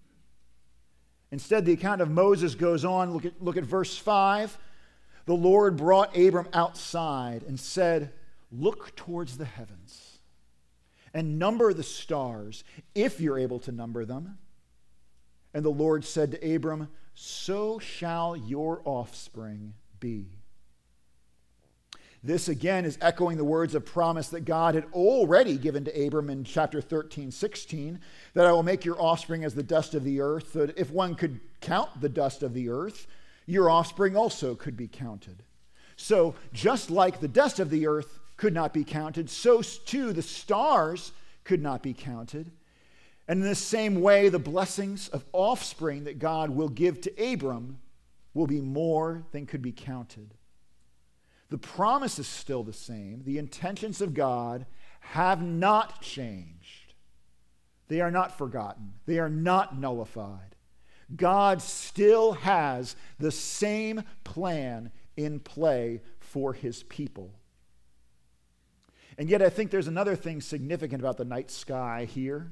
Instead, 1.31 1.65
the 1.65 1.73
account 1.73 2.03
of 2.03 2.11
Moses 2.11 2.55
goes 2.55 2.85
on. 2.85 3.15
Look 3.15 3.25
at, 3.25 3.43
look 3.43 3.57
at 3.57 3.65
verse 3.65 3.97
5. 3.97 4.55
The 5.25 5.33
Lord 5.33 5.79
brought 5.79 6.15
Abram 6.15 6.49
outside 6.53 7.43
and 7.45 7.59
said, 7.59 8.13
Look 8.53 8.95
towards 8.97 9.39
the 9.39 9.47
heavens 9.47 10.04
and 11.15 11.39
number 11.39 11.73
the 11.73 11.85
stars, 11.85 12.65
if 12.95 13.21
you're 13.21 13.39
able 13.39 13.61
to 13.61 13.73
number 13.73 14.05
them. 14.05 14.37
And 15.55 15.65
the 15.65 15.71
Lord 15.71 16.05
said 16.05 16.33
to 16.33 16.55
Abram, 16.55 16.89
so 17.15 17.79
shall 17.79 18.37
your 18.37 18.83
offspring 18.85 19.75
be. 20.01 20.41
This 22.25 22.49
again 22.49 22.85
is 22.85 22.99
echoing 23.01 23.37
the 23.37 23.45
words 23.45 23.75
of 23.75 23.85
promise 23.85 24.29
that 24.31 24.47
God 24.47 24.75
had 24.75 24.87
already 24.93 25.59
given 25.59 25.85
to 25.85 26.07
Abram 26.07 26.31
in 26.31 26.43
chapter 26.43 26.81
13, 26.81 27.31
16, 27.31 28.01
that 28.33 28.47
I 28.47 28.53
will 28.53 28.63
make 28.63 28.85
your 28.85 29.01
offspring 29.01 29.45
as 29.45 29.55
the 29.55 29.63
dust 29.63 29.95
of 29.95 30.05
the 30.05 30.21
earth, 30.23 30.55
that 30.55 30.77
if 30.79 30.91
one 30.91 31.15
could 31.15 31.39
count 31.61 32.01
the 32.01 32.09
dust 32.09 32.43
of 32.43 32.55
the 32.55 32.71
earth, 32.71 33.07
your 33.47 33.69
offspring 33.69 34.17
also 34.17 34.55
could 34.55 34.77
be 34.77 34.89
counted. 34.89 35.43
So, 35.97 36.35
just 36.53 36.91
like 36.91 37.21
the 37.21 37.29
dust 37.29 37.61
of 37.61 37.69
the 37.69 37.87
earth 37.87 38.19
could 38.37 38.55
not 38.55 38.73
be 38.73 38.85
counted, 38.85 39.31
so 39.31 39.63
too 39.63 40.13
the 40.13 40.23
stars 40.23 41.13
could 41.45 41.63
not 41.63 41.83
be 41.83 41.95
counted. 41.95 42.51
And 43.29 43.43
in 43.43 43.49
the 43.49 43.55
same 43.55 44.01
way, 44.01 44.29
the 44.29 44.39
blessings 44.39 45.09
of 45.09 45.25
offspring 45.33 46.05
that 46.05 46.19
God 46.19 46.51
will 46.51 46.69
give 46.69 47.01
to 47.03 47.33
Abram 47.33 47.79
will 48.35 48.47
be 48.47 48.61
more 48.61 49.25
than 49.33 49.47
could 49.47 49.63
be 49.63 49.73
counted. 49.73 50.35
The 51.51 51.59
promise 51.59 52.19
is 52.19 52.27
still 52.27 52.63
the 52.63 52.73
same. 52.73 53.23
The 53.25 53.39
intentions 53.39 54.01
of 54.01 54.13
God 54.13 54.67
have 55.01 55.43
not 55.43 56.03
changed. 56.03 56.95
They 57.89 58.01
are 58.01 58.11
not 58.11 58.37
forgotten, 58.37 58.95
they 59.07 59.19
are 59.19 59.29
not 59.29 59.79
nullified. 59.79 60.57
God 61.15 61.61
still 61.61 62.33
has 62.33 62.97
the 63.19 63.31
same 63.31 64.03
plan 64.25 64.91
in 65.17 65.39
play 65.39 66.01
for 66.19 66.55
his 66.55 66.83
people. 66.85 67.31
And 69.19 69.29
yet, 69.29 69.43
I 69.43 69.49
think 69.49 69.71
there's 69.71 69.89
another 69.89 70.17
thing 70.17 70.41
significant 70.41 71.01
about 71.01 71.17
the 71.17 71.25
night 71.25 71.51
sky 71.51 72.07
here 72.11 72.51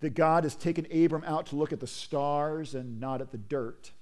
that 0.00 0.14
God 0.14 0.44
has 0.44 0.54
taken 0.54 0.86
Abram 0.92 1.24
out 1.24 1.46
to 1.46 1.56
look 1.56 1.72
at 1.72 1.80
the 1.80 1.86
stars 1.86 2.74
and 2.74 3.00
not 3.00 3.20
at 3.20 3.32
the 3.32 3.38
dirt. 3.38 3.92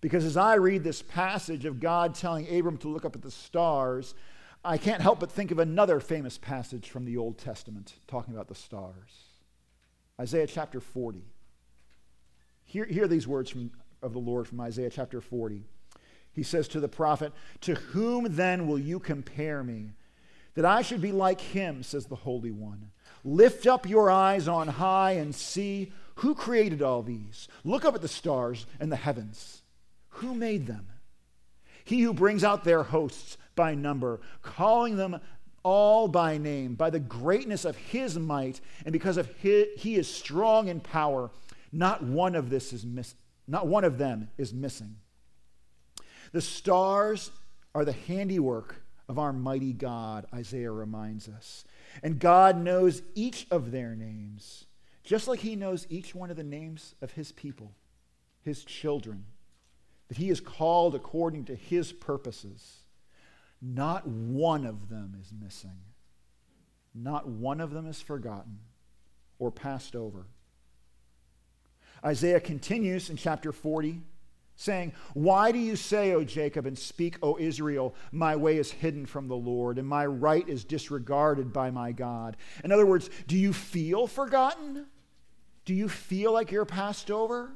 Because 0.00 0.24
as 0.24 0.36
I 0.36 0.54
read 0.54 0.84
this 0.84 1.02
passage 1.02 1.64
of 1.64 1.80
God 1.80 2.14
telling 2.14 2.46
Abram 2.46 2.76
to 2.78 2.88
look 2.88 3.04
up 3.04 3.16
at 3.16 3.22
the 3.22 3.30
stars, 3.30 4.14
I 4.64 4.78
can't 4.78 5.00
help 5.02 5.20
but 5.20 5.32
think 5.32 5.50
of 5.50 5.58
another 5.58 6.00
famous 6.00 6.38
passage 6.38 6.90
from 6.90 7.04
the 7.04 7.16
Old 7.16 7.38
Testament 7.38 7.94
talking 8.06 8.34
about 8.34 8.48
the 8.48 8.54
stars 8.54 9.10
Isaiah 10.20 10.46
chapter 10.46 10.78
40. 10.80 11.24
Hear, 12.66 12.84
hear 12.84 13.08
these 13.08 13.26
words 13.26 13.50
from, 13.50 13.72
of 14.00 14.12
the 14.12 14.20
Lord 14.20 14.46
from 14.46 14.60
Isaiah 14.60 14.90
chapter 14.90 15.20
40. 15.20 15.64
He 16.32 16.42
says 16.42 16.68
to 16.68 16.80
the 16.80 16.88
prophet, 16.88 17.32
To 17.62 17.74
whom 17.74 18.26
then 18.30 18.66
will 18.66 18.78
you 18.78 19.00
compare 19.00 19.64
me? 19.64 19.92
That 20.54 20.64
I 20.64 20.82
should 20.82 21.00
be 21.00 21.12
like 21.12 21.40
him, 21.40 21.82
says 21.82 22.06
the 22.06 22.16
Holy 22.16 22.50
One. 22.50 22.90
Lift 23.24 23.66
up 23.66 23.88
your 23.88 24.10
eyes 24.10 24.46
on 24.46 24.68
high 24.68 25.12
and 25.12 25.34
see 25.34 25.92
who 26.16 26.34
created 26.34 26.82
all 26.82 27.02
these. 27.02 27.48
Look 27.64 27.84
up 27.84 27.94
at 27.94 28.02
the 28.02 28.08
stars 28.08 28.66
and 28.78 28.92
the 28.92 28.96
heavens. 28.96 29.62
Who 30.08 30.34
made 30.34 30.66
them? 30.66 30.86
He 31.84 32.02
who 32.02 32.14
brings 32.14 32.44
out 32.44 32.64
their 32.64 32.82
hosts 32.82 33.36
by 33.56 33.74
number, 33.74 34.20
calling 34.42 34.96
them 34.96 35.20
all 35.62 36.08
by 36.08 36.38
name, 36.38 36.74
by 36.74 36.90
the 36.90 37.00
greatness 37.00 37.64
of 37.64 37.76
his 37.76 38.18
might, 38.18 38.60
and 38.84 38.92
because 38.92 39.16
of 39.16 39.26
his, 39.36 39.66
he 39.76 39.96
is 39.96 40.08
strong 40.08 40.68
in 40.68 40.80
power, 40.80 41.30
not 41.72 42.02
one 42.02 42.34
of 42.34 42.50
this 42.50 42.72
is 42.72 42.84
miss, 42.84 43.14
not 43.48 43.66
one 43.66 43.84
of 43.84 43.98
them 43.98 44.28
is 44.38 44.52
missing. 44.52 44.96
The 46.32 46.40
stars 46.40 47.30
are 47.74 47.84
the 47.84 47.92
handiwork 47.92 48.83
of 49.08 49.18
our 49.18 49.32
mighty 49.32 49.72
God, 49.72 50.26
Isaiah 50.32 50.70
reminds 50.70 51.28
us. 51.28 51.64
And 52.02 52.18
God 52.18 52.56
knows 52.56 53.02
each 53.14 53.46
of 53.50 53.70
their 53.70 53.94
names, 53.94 54.66
just 55.02 55.28
like 55.28 55.40
He 55.40 55.56
knows 55.56 55.86
each 55.90 56.14
one 56.14 56.30
of 56.30 56.36
the 56.36 56.42
names 56.42 56.94
of 57.02 57.12
His 57.12 57.32
people, 57.32 57.72
His 58.42 58.64
children, 58.64 59.24
that 60.08 60.18
He 60.18 60.30
is 60.30 60.40
called 60.40 60.94
according 60.94 61.44
to 61.46 61.54
His 61.54 61.92
purposes. 61.92 62.80
Not 63.60 64.06
one 64.06 64.64
of 64.64 64.88
them 64.88 65.16
is 65.20 65.32
missing. 65.32 65.80
Not 66.94 67.28
one 67.28 67.60
of 67.60 67.72
them 67.72 67.86
is 67.86 68.00
forgotten 68.00 68.58
or 69.38 69.50
passed 69.50 69.96
over. 69.96 70.26
Isaiah 72.04 72.40
continues 72.40 73.10
in 73.10 73.16
chapter 73.16 73.52
40 73.52 74.02
saying, 74.56 74.92
Why 75.14 75.52
do 75.52 75.58
you 75.58 75.76
say, 75.76 76.12
O 76.12 76.24
Jacob, 76.24 76.66
and 76.66 76.78
speak, 76.78 77.16
O 77.22 77.36
Israel, 77.38 77.94
my 78.12 78.36
way 78.36 78.58
is 78.58 78.70
hidden 78.70 79.06
from 79.06 79.28
the 79.28 79.36
Lord, 79.36 79.78
and 79.78 79.86
my 79.86 80.06
right 80.06 80.48
is 80.48 80.64
disregarded 80.64 81.52
by 81.52 81.70
my 81.70 81.92
God? 81.92 82.36
In 82.62 82.72
other 82.72 82.86
words, 82.86 83.10
do 83.26 83.36
you 83.36 83.52
feel 83.52 84.06
forgotten? 84.06 84.86
Do 85.64 85.74
you 85.74 85.88
feel 85.88 86.32
like 86.32 86.52
you're 86.52 86.64
passed 86.64 87.10
over? 87.10 87.52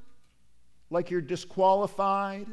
Like 0.91 1.11
you're 1.11 1.21
disqualified? 1.21 2.49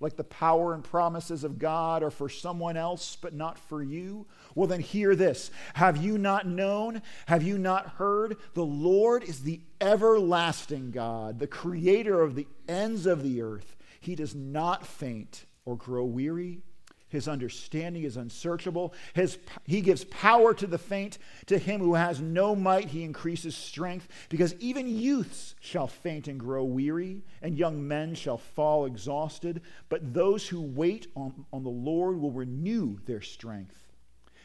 Like 0.00 0.16
the 0.16 0.24
power 0.24 0.72
and 0.72 0.82
promises 0.82 1.44
of 1.44 1.58
God 1.58 2.02
are 2.02 2.10
for 2.10 2.30
someone 2.30 2.78
else, 2.78 3.16
but 3.20 3.34
not 3.34 3.58
for 3.58 3.82
you? 3.82 4.26
Well, 4.54 4.66
then 4.66 4.80
hear 4.80 5.14
this. 5.14 5.50
Have 5.74 5.98
you 5.98 6.16
not 6.16 6.46
known? 6.46 7.02
Have 7.26 7.42
you 7.42 7.58
not 7.58 7.86
heard? 7.86 8.38
The 8.54 8.64
Lord 8.64 9.22
is 9.22 9.42
the 9.42 9.60
everlasting 9.78 10.90
God, 10.90 11.38
the 11.38 11.46
creator 11.46 12.22
of 12.22 12.34
the 12.34 12.48
ends 12.66 13.04
of 13.04 13.22
the 13.22 13.42
earth. 13.42 13.76
He 14.00 14.14
does 14.14 14.34
not 14.34 14.86
faint 14.86 15.44
or 15.66 15.76
grow 15.76 16.04
weary. 16.04 16.62
His 17.10 17.26
understanding 17.26 18.04
is 18.04 18.16
unsearchable. 18.16 18.94
His, 19.14 19.38
he 19.66 19.80
gives 19.80 20.04
power 20.04 20.54
to 20.54 20.66
the 20.66 20.78
faint. 20.78 21.18
To 21.46 21.58
him 21.58 21.80
who 21.80 21.94
has 21.94 22.20
no 22.20 22.54
might, 22.54 22.88
he 22.88 23.02
increases 23.02 23.56
strength. 23.56 24.06
Because 24.28 24.54
even 24.60 24.88
youths 24.88 25.56
shall 25.60 25.88
faint 25.88 26.28
and 26.28 26.38
grow 26.38 26.62
weary, 26.62 27.22
and 27.42 27.58
young 27.58 27.86
men 27.86 28.14
shall 28.14 28.38
fall 28.38 28.86
exhausted. 28.86 29.60
But 29.88 30.14
those 30.14 30.46
who 30.46 30.60
wait 30.60 31.08
on, 31.16 31.44
on 31.52 31.64
the 31.64 31.68
Lord 31.68 32.20
will 32.20 32.30
renew 32.30 33.00
their 33.06 33.22
strength. 33.22 33.88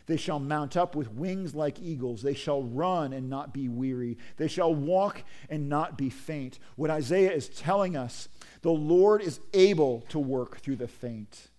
They 0.08 0.18
shall 0.18 0.40
mount 0.40 0.76
up 0.76 0.96
with 0.96 1.14
wings 1.14 1.54
like 1.54 1.80
eagles. 1.80 2.24
They 2.24 2.34
shall 2.34 2.64
run 2.64 3.14
and 3.14 3.30
not 3.30 3.54
be 3.54 3.70
weary. 3.70 4.18
They 4.38 4.48
shall 4.48 4.74
walk 4.74 5.24
and 5.52 5.70
not 5.70 6.00
be 6.00 6.10
faint. 6.10 6.58
What 6.76 6.90
Isaiah 6.90 7.32
is 7.32 7.48
telling 7.48 7.96
us, 7.96 8.28
the 8.62 8.72
Lord 8.72 9.22
is 9.22 9.40
able 9.54 10.02
to 10.10 10.18
work 10.18 10.62
through 10.62 10.78
the 10.78 10.88
faint 10.88 11.50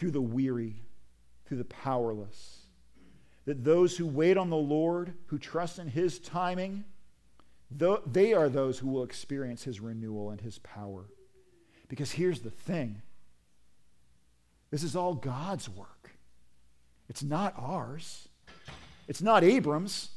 through 0.00 0.10
the 0.10 0.20
weary, 0.20 0.76
through 1.44 1.58
the 1.58 1.64
powerless. 1.64 2.62
That 3.44 3.64
those 3.64 3.98
who 3.98 4.06
wait 4.06 4.38
on 4.38 4.48
the 4.48 4.56
Lord, 4.56 5.12
who 5.26 5.38
trust 5.38 5.78
in 5.78 5.88
his 5.88 6.18
timing, 6.18 6.84
they 7.70 8.32
are 8.32 8.48
those 8.48 8.78
who 8.78 8.88
will 8.88 9.02
experience 9.02 9.62
his 9.62 9.78
renewal 9.78 10.30
and 10.30 10.40
his 10.40 10.58
power. 10.60 11.04
Because 11.88 12.12
here's 12.12 12.40
the 12.40 12.50
thing 12.50 13.02
this 14.70 14.82
is 14.82 14.96
all 14.96 15.12
God's 15.12 15.68
work, 15.68 16.12
it's 17.10 17.22
not 17.22 17.52
ours, 17.58 18.26
it's 19.06 19.20
not 19.20 19.44
Abram's. 19.44 20.08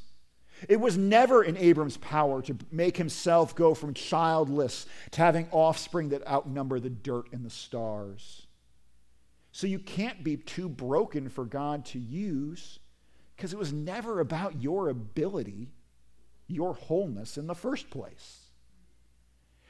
It 0.69 0.79
was 0.79 0.97
never 0.97 1.43
in 1.43 1.57
Abram's 1.57 1.97
power 1.97 2.41
to 2.43 2.55
make 2.71 2.95
himself 2.95 3.53
go 3.53 3.73
from 3.73 3.93
childless 3.93 4.85
to 5.11 5.19
having 5.19 5.49
offspring 5.51 6.09
that 6.09 6.25
outnumber 6.25 6.79
the 6.79 6.89
dirt 6.89 7.25
and 7.33 7.45
the 7.45 7.49
stars. 7.49 8.47
So 9.53 9.67
you 9.67 9.77
can't 9.77 10.23
be 10.23 10.35
too 10.35 10.67
broken 10.67 11.29
for 11.29 11.45
God 11.45 11.85
to 11.85 11.99
use 11.99 12.79
because 13.35 13.53
it 13.53 13.59
was 13.59 13.71
never 13.71 14.19
about 14.19 14.61
your 14.61 14.89
ability, 14.89 15.69
your 16.47 16.73
wholeness 16.73 17.37
in 17.37 17.45
the 17.45 17.53
first 17.53 17.91
place. 17.91 18.39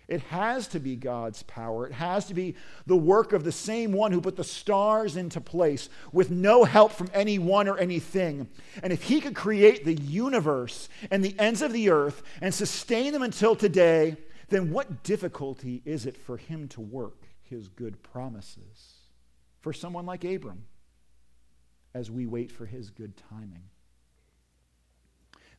It 0.07 0.21
has 0.21 0.69
to 0.69 0.79
be 0.79 0.95
God's 0.95 1.43
power. 1.43 1.85
It 1.85 1.91
has 1.93 2.25
to 2.27 2.33
be 2.33 2.55
the 2.85 2.95
work 2.95 3.33
of 3.33 3.43
the 3.43 3.51
same 3.51 3.91
one 3.91 4.13
who 4.13 4.21
put 4.21 4.37
the 4.37 4.43
stars 4.45 5.17
into 5.17 5.41
place 5.41 5.89
with 6.13 6.31
no 6.31 6.63
help 6.63 6.93
from 6.93 7.09
anyone 7.13 7.67
or 7.67 7.77
anything. 7.77 8.47
And 8.81 8.93
if 8.93 9.03
he 9.03 9.19
could 9.19 9.35
create 9.35 9.83
the 9.83 9.95
universe 9.95 10.87
and 11.11 11.23
the 11.23 11.37
ends 11.37 11.61
of 11.61 11.73
the 11.73 11.89
earth 11.89 12.23
and 12.39 12.53
sustain 12.53 13.11
them 13.11 13.21
until 13.21 13.53
today, 13.53 14.15
then 14.47 14.71
what 14.71 15.03
difficulty 15.03 15.81
is 15.83 16.05
it 16.05 16.15
for 16.15 16.37
him 16.37 16.69
to 16.69 16.79
work 16.79 17.27
his 17.41 17.67
good 17.67 18.01
promises? 18.01 18.92
For 19.63 19.74
someone 19.74 20.05
like 20.05 20.25
Abram 20.25 20.65
as 21.96 22.12
we 22.12 22.27
wait 22.27 22.51
for 22.51 22.65
his 22.65 22.89
good 22.91 23.13
timing. 23.29 23.63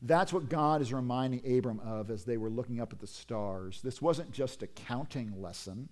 That's 0.02 0.30
what 0.30 0.50
God 0.50 0.82
is 0.82 0.92
reminding 0.92 1.40
Abram 1.56 1.80
of 1.80 2.10
as 2.10 2.24
they 2.24 2.36
were 2.36 2.50
looking 2.50 2.80
up 2.80 2.92
at 2.92 2.98
the 2.98 3.06
stars. 3.06 3.80
This 3.82 4.02
wasn't 4.02 4.30
just 4.30 4.62
a 4.62 4.66
counting 4.66 5.40
lesson. 5.40 5.88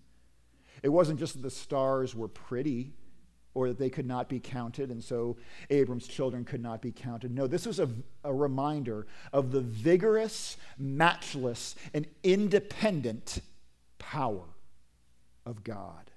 It 0.83 0.91
wasn't 0.91 1.19
just 1.19 1.35
that 1.35 1.43
the 1.43 1.51
stars 1.51 2.15
were 2.15 2.29
pretty 2.29 2.93
or 3.55 3.69
that 3.69 3.79
they 3.79 3.91
could 3.91 4.07
not 4.07 4.29
be 4.29 4.41
counted, 4.41 4.91
and 4.91 5.03
so 5.03 5.37
Abram's 5.71 6.07
children 6.07 6.45
could 6.45 6.63
not 6.63 6.81
be 6.81 6.91
counted. 6.91 7.35
No, 7.35 7.47
this 7.47 7.67
was 7.67 7.79
a, 7.79 7.89
a 8.25 8.33
reminder 8.33 9.07
of 9.33 9.53
the 9.53 9.61
vigorous, 9.61 10.57
matchless, 10.79 11.75
and 11.93 12.07
independent 12.23 13.41
power 13.99 14.45
of 15.45 15.65
God. 15.65 16.11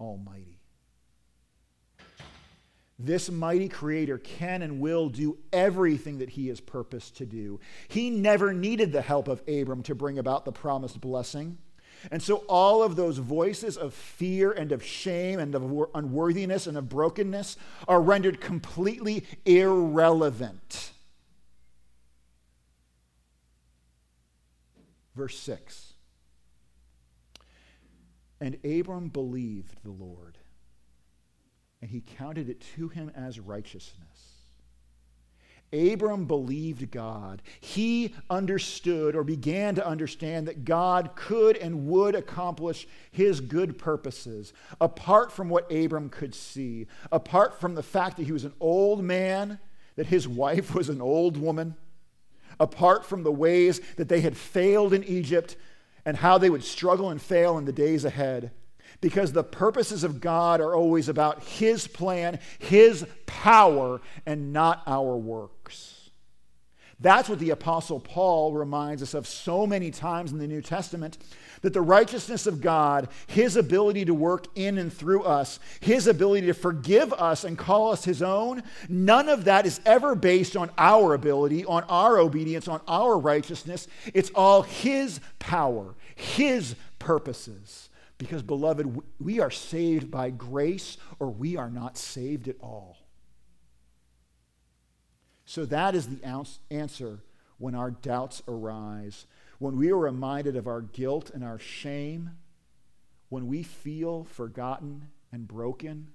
Almighty. 0.00 0.55
This 2.98 3.30
mighty 3.30 3.68
creator 3.68 4.18
can 4.18 4.62
and 4.62 4.80
will 4.80 5.08
do 5.08 5.36
everything 5.52 6.18
that 6.18 6.30
he 6.30 6.48
has 6.48 6.60
purposed 6.60 7.16
to 7.18 7.26
do. 7.26 7.60
He 7.88 8.08
never 8.08 8.52
needed 8.52 8.92
the 8.92 9.02
help 9.02 9.28
of 9.28 9.42
Abram 9.46 9.82
to 9.84 9.94
bring 9.94 10.18
about 10.18 10.44
the 10.44 10.52
promised 10.52 11.00
blessing. 11.00 11.58
And 12.10 12.22
so, 12.22 12.36
all 12.48 12.82
of 12.82 12.96
those 12.96 13.18
voices 13.18 13.76
of 13.76 13.92
fear 13.92 14.52
and 14.52 14.72
of 14.72 14.82
shame 14.82 15.38
and 15.38 15.54
of 15.54 15.88
unworthiness 15.94 16.66
and 16.66 16.76
of 16.76 16.88
brokenness 16.88 17.56
are 17.88 18.00
rendered 18.00 18.40
completely 18.40 19.24
irrelevant. 19.44 20.92
Verse 25.14 25.38
6 25.38 25.94
and 28.40 28.58
Abram 28.64 29.08
believed 29.08 29.82
the 29.82 29.90
Lord, 29.90 30.38
and 31.86 31.92
he 31.92 32.02
counted 32.16 32.48
it 32.48 32.60
to 32.74 32.88
him 32.88 33.12
as 33.14 33.38
righteousness. 33.38 34.42
Abram 35.72 36.24
believed 36.24 36.90
God. 36.90 37.42
He 37.60 38.12
understood 38.28 39.14
or 39.14 39.22
began 39.22 39.76
to 39.76 39.86
understand 39.86 40.48
that 40.48 40.64
God 40.64 41.14
could 41.14 41.56
and 41.56 41.86
would 41.86 42.16
accomplish 42.16 42.88
his 43.12 43.40
good 43.40 43.78
purposes 43.78 44.52
apart 44.80 45.30
from 45.30 45.48
what 45.48 45.70
Abram 45.70 46.08
could 46.08 46.34
see, 46.34 46.88
apart 47.12 47.60
from 47.60 47.76
the 47.76 47.84
fact 47.84 48.16
that 48.16 48.24
he 48.24 48.32
was 48.32 48.44
an 48.44 48.54
old 48.58 49.04
man, 49.04 49.60
that 49.94 50.06
his 50.06 50.26
wife 50.26 50.74
was 50.74 50.88
an 50.88 51.00
old 51.00 51.36
woman, 51.36 51.76
apart 52.58 53.04
from 53.04 53.22
the 53.22 53.30
ways 53.30 53.80
that 53.94 54.08
they 54.08 54.22
had 54.22 54.36
failed 54.36 54.92
in 54.92 55.04
Egypt, 55.04 55.54
and 56.04 56.16
how 56.16 56.36
they 56.36 56.50
would 56.50 56.64
struggle 56.64 57.10
and 57.10 57.22
fail 57.22 57.56
in 57.58 57.64
the 57.64 57.72
days 57.72 58.04
ahead. 58.04 58.50
Because 59.00 59.32
the 59.32 59.44
purposes 59.44 60.04
of 60.04 60.20
God 60.20 60.60
are 60.60 60.74
always 60.74 61.08
about 61.08 61.42
His 61.42 61.86
plan, 61.86 62.38
His 62.58 63.06
power, 63.26 64.00
and 64.24 64.52
not 64.52 64.82
our 64.86 65.16
works. 65.16 65.96
That's 66.98 67.28
what 67.28 67.38
the 67.38 67.50
Apostle 67.50 68.00
Paul 68.00 68.54
reminds 68.54 69.02
us 69.02 69.12
of 69.12 69.26
so 69.26 69.66
many 69.66 69.90
times 69.90 70.32
in 70.32 70.38
the 70.38 70.46
New 70.46 70.62
Testament 70.62 71.18
that 71.60 71.74
the 71.74 71.82
righteousness 71.82 72.46
of 72.46 72.62
God, 72.62 73.08
His 73.26 73.56
ability 73.56 74.06
to 74.06 74.14
work 74.14 74.46
in 74.54 74.78
and 74.78 74.90
through 74.90 75.24
us, 75.24 75.60
His 75.80 76.06
ability 76.06 76.46
to 76.46 76.54
forgive 76.54 77.12
us 77.12 77.44
and 77.44 77.58
call 77.58 77.92
us 77.92 78.04
His 78.04 78.22
own, 78.22 78.62
none 78.88 79.28
of 79.28 79.44
that 79.44 79.66
is 79.66 79.80
ever 79.84 80.14
based 80.14 80.56
on 80.56 80.70
our 80.78 81.12
ability, 81.12 81.66
on 81.66 81.84
our 81.84 82.18
obedience, 82.18 82.66
on 82.66 82.80
our 82.88 83.18
righteousness. 83.18 83.88
It's 84.14 84.30
all 84.34 84.62
His 84.62 85.20
power, 85.38 85.94
His 86.14 86.76
purposes. 86.98 87.90
Because, 88.18 88.42
beloved, 88.42 89.02
we 89.20 89.40
are 89.40 89.50
saved 89.50 90.10
by 90.10 90.30
grace 90.30 90.96
or 91.18 91.28
we 91.30 91.56
are 91.56 91.70
not 91.70 91.98
saved 91.98 92.48
at 92.48 92.56
all. 92.60 92.96
So 95.44 95.64
that 95.66 95.94
is 95.94 96.08
the 96.08 96.24
answer 96.70 97.22
when 97.58 97.74
our 97.74 97.90
doubts 97.90 98.42
arise, 98.48 99.26
when 99.58 99.76
we 99.76 99.90
are 99.90 99.98
reminded 99.98 100.56
of 100.56 100.66
our 100.66 100.80
guilt 100.80 101.30
and 101.32 101.44
our 101.44 101.58
shame, 101.58 102.30
when 103.28 103.46
we 103.46 103.62
feel 103.62 104.24
forgotten 104.24 105.08
and 105.32 105.46
broken. 105.46 106.08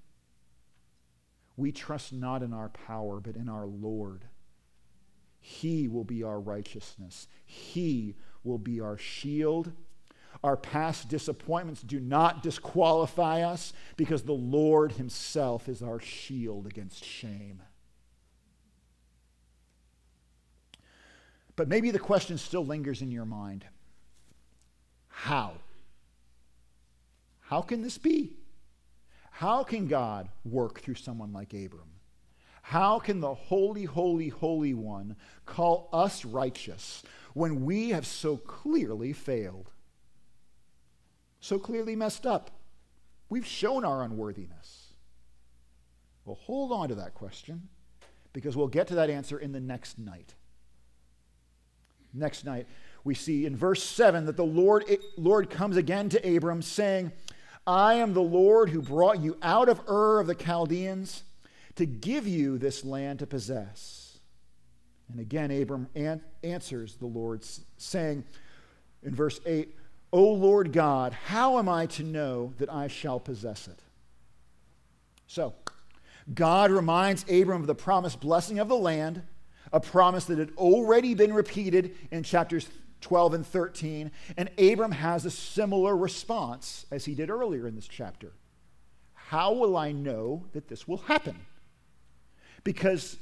We 1.56 1.72
trust 1.72 2.12
not 2.12 2.42
in 2.42 2.52
our 2.52 2.68
power, 2.68 3.20
but 3.20 3.36
in 3.36 3.48
our 3.48 3.66
Lord. 3.66 4.24
He 5.38 5.88
will 5.88 6.04
be 6.04 6.22
our 6.22 6.40
righteousness. 6.40 7.26
He 7.44 8.16
will 8.44 8.58
be 8.58 8.80
our 8.80 8.96
shield. 8.96 9.72
Our 10.44 10.56
past 10.56 11.08
disappointments 11.08 11.82
do 11.82 12.00
not 12.00 12.42
disqualify 12.42 13.42
us 13.42 13.72
because 13.96 14.22
the 14.22 14.32
Lord 14.32 14.92
Himself 14.92 15.68
is 15.68 15.82
our 15.82 16.00
shield 16.00 16.66
against 16.66 17.04
shame. 17.04 17.62
But 21.54 21.68
maybe 21.68 21.90
the 21.90 21.98
question 21.98 22.38
still 22.38 22.64
lingers 22.64 23.02
in 23.02 23.10
your 23.10 23.26
mind 23.26 23.64
how? 25.08 25.52
How 27.40 27.60
can 27.60 27.82
this 27.82 27.98
be? 27.98 28.38
How 29.30 29.62
can 29.62 29.86
God 29.86 30.28
work 30.44 30.80
through 30.80 30.96
someone 30.96 31.32
like 31.32 31.52
Abram? 31.52 31.90
How 32.62 32.98
can 32.98 33.20
the 33.20 33.34
holy, 33.34 33.84
holy, 33.84 34.28
holy 34.30 34.74
one 34.74 35.16
call 35.46 35.88
us 35.92 36.24
righteous 36.24 37.02
when 37.34 37.64
we 37.64 37.90
have 37.90 38.06
so 38.06 38.36
clearly 38.36 39.12
failed? 39.12 39.71
So 41.42 41.58
clearly 41.58 41.94
messed 41.94 42.24
up? 42.24 42.50
We've 43.28 43.46
shown 43.46 43.84
our 43.84 44.02
unworthiness. 44.02 44.94
Well, 46.24 46.38
hold 46.40 46.72
on 46.72 46.88
to 46.88 46.94
that 46.94 47.12
question 47.12 47.68
because 48.32 48.56
we'll 48.56 48.68
get 48.68 48.86
to 48.86 48.94
that 48.94 49.10
answer 49.10 49.38
in 49.38 49.52
the 49.52 49.60
next 49.60 49.98
night 49.98 50.32
next 52.14 52.44
night, 52.44 52.66
we 53.04 53.14
see 53.14 53.46
in 53.46 53.56
verse 53.56 53.82
7 53.82 54.26
that 54.26 54.36
the 54.36 54.44
Lord, 54.44 54.84
Lord 55.16 55.50
comes 55.50 55.76
again 55.76 56.08
to 56.10 56.36
Abram, 56.36 56.62
saying, 56.62 57.12
I 57.66 57.94
am 57.94 58.12
the 58.12 58.22
Lord 58.22 58.70
who 58.70 58.82
brought 58.82 59.20
you 59.20 59.36
out 59.42 59.68
of 59.68 59.80
Ur 59.88 60.20
of 60.20 60.26
the 60.26 60.34
Chaldeans 60.34 61.24
to 61.76 61.86
give 61.86 62.26
you 62.26 62.58
this 62.58 62.84
land 62.84 63.20
to 63.20 63.26
possess. 63.26 64.18
And 65.10 65.20
again, 65.20 65.50
Abram 65.50 65.88
an- 65.94 66.22
answers 66.42 66.96
the 66.96 67.06
Lord, 67.06 67.44
saying 67.76 68.24
in 69.02 69.14
verse 69.14 69.40
8, 69.46 69.74
O 70.12 70.32
Lord 70.32 70.72
God, 70.72 71.12
how 71.12 71.58
am 71.58 71.68
I 71.68 71.86
to 71.86 72.02
know 72.02 72.52
that 72.58 72.70
I 72.70 72.88
shall 72.88 73.18
possess 73.18 73.66
it? 73.66 73.80
So, 75.26 75.54
God 76.34 76.70
reminds 76.70 77.24
Abram 77.30 77.62
of 77.62 77.66
the 77.66 77.74
promised 77.74 78.20
blessing 78.20 78.58
of 78.58 78.68
the 78.68 78.76
land, 78.76 79.22
a 79.72 79.80
promise 79.80 80.26
that 80.26 80.38
had 80.38 80.52
already 80.56 81.14
been 81.14 81.32
repeated 81.32 81.96
in 82.10 82.22
chapters 82.22 82.68
12 83.00 83.34
and 83.34 83.46
13. 83.46 84.10
And 84.36 84.50
Abram 84.58 84.92
has 84.92 85.24
a 85.24 85.30
similar 85.30 85.96
response 85.96 86.86
as 86.90 87.04
he 87.04 87.14
did 87.14 87.30
earlier 87.30 87.66
in 87.66 87.74
this 87.74 87.88
chapter. 87.88 88.32
How 89.14 89.52
will 89.52 89.76
I 89.76 89.92
know 89.92 90.44
that 90.52 90.68
this 90.68 90.86
will 90.86 90.98
happen? 90.98 91.36
Because 92.64 93.16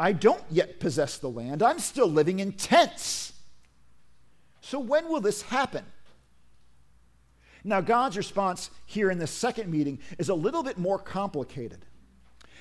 I 0.00 0.12
don't 0.12 0.42
yet 0.50 0.80
possess 0.80 1.18
the 1.18 1.28
land, 1.28 1.62
I'm 1.62 1.78
still 1.78 2.08
living 2.08 2.40
in 2.40 2.52
tents. 2.52 3.34
So 4.60 4.78
when 4.78 5.08
will 5.08 5.20
this 5.20 5.42
happen? 5.42 5.84
Now, 7.64 7.80
God's 7.80 8.16
response 8.16 8.70
here 8.86 9.10
in 9.10 9.18
this 9.18 9.30
second 9.30 9.70
meeting 9.70 10.00
is 10.18 10.28
a 10.28 10.34
little 10.34 10.62
bit 10.62 10.78
more 10.78 10.98
complicated. 10.98 11.84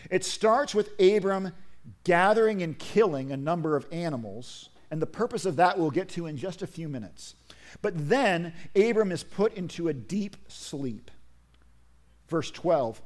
It 0.09 0.23
starts 0.23 0.75
with 0.75 0.99
Abram 0.99 1.53
gathering 2.03 2.61
and 2.61 2.77
killing 2.77 3.31
a 3.31 3.37
number 3.37 3.75
of 3.75 3.87
animals, 3.91 4.69
and 4.91 5.01
the 5.01 5.07
purpose 5.07 5.45
of 5.45 5.55
that 5.55 5.79
we'll 5.79 5.91
get 5.91 6.09
to 6.09 6.27
in 6.27 6.37
just 6.37 6.61
a 6.61 6.67
few 6.67 6.87
minutes. 6.87 7.35
But 7.81 8.09
then 8.09 8.53
Abram 8.75 9.11
is 9.11 9.23
put 9.23 9.53
into 9.53 9.87
a 9.87 9.93
deep 9.93 10.35
sleep. 10.47 11.09
Verse 12.27 12.51
12 12.51 13.01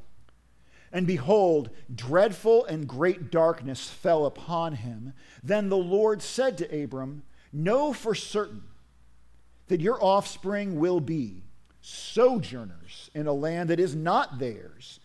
And 0.92 1.08
behold, 1.08 1.70
dreadful 1.94 2.66
and 2.66 2.88
great 2.88 3.32
darkness 3.32 3.90
fell 3.90 4.26
upon 4.26 4.74
him. 4.74 5.14
Then 5.44 5.70
the 5.70 5.78
Lord 5.78 6.22
said 6.22 6.58
to 6.58 6.84
Abram, 6.84 7.24
Know 7.54 7.94
for 7.94 8.16
certain 8.16 8.64
that 9.68 9.80
your 9.80 10.04
offspring 10.04 10.78
will 10.78 11.00
be 11.00 11.45
sojourners 11.86 13.12
in 13.14 13.28
a 13.28 13.34
land 13.34 13.70
that 13.70 13.80
is 13.80 13.96
not 13.96 14.40
theirs. 14.40 15.00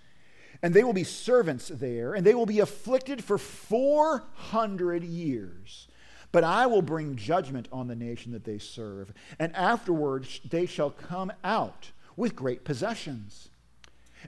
And 0.63 0.73
they 0.73 0.83
will 0.83 0.95
be 0.95 1.05
servants 1.05 1.69
there, 1.69 2.15
and 2.15 2.25
they 2.25 2.35
will 2.35 2.47
be 2.47 2.61
afflicted 2.61 3.23
for 3.23 3.37
400 3.37 5.05
years. 5.05 5.89
But 6.33 6.45
I 6.45 6.67
will 6.67 6.83
bring 6.83 7.17
judgment 7.17 7.69
on 7.73 7.89
the 7.89 7.97
nation 7.97 8.33
that 8.33 8.45
they 8.45 8.59
serve, 8.59 9.13
and 9.39 9.55
afterwards 9.55 10.41
they 10.49 10.65
shall 10.65 10.91
come 10.91 11.33
out 11.45 11.91
with 12.17 12.37
great 12.37 12.65
possessions. 12.65 13.51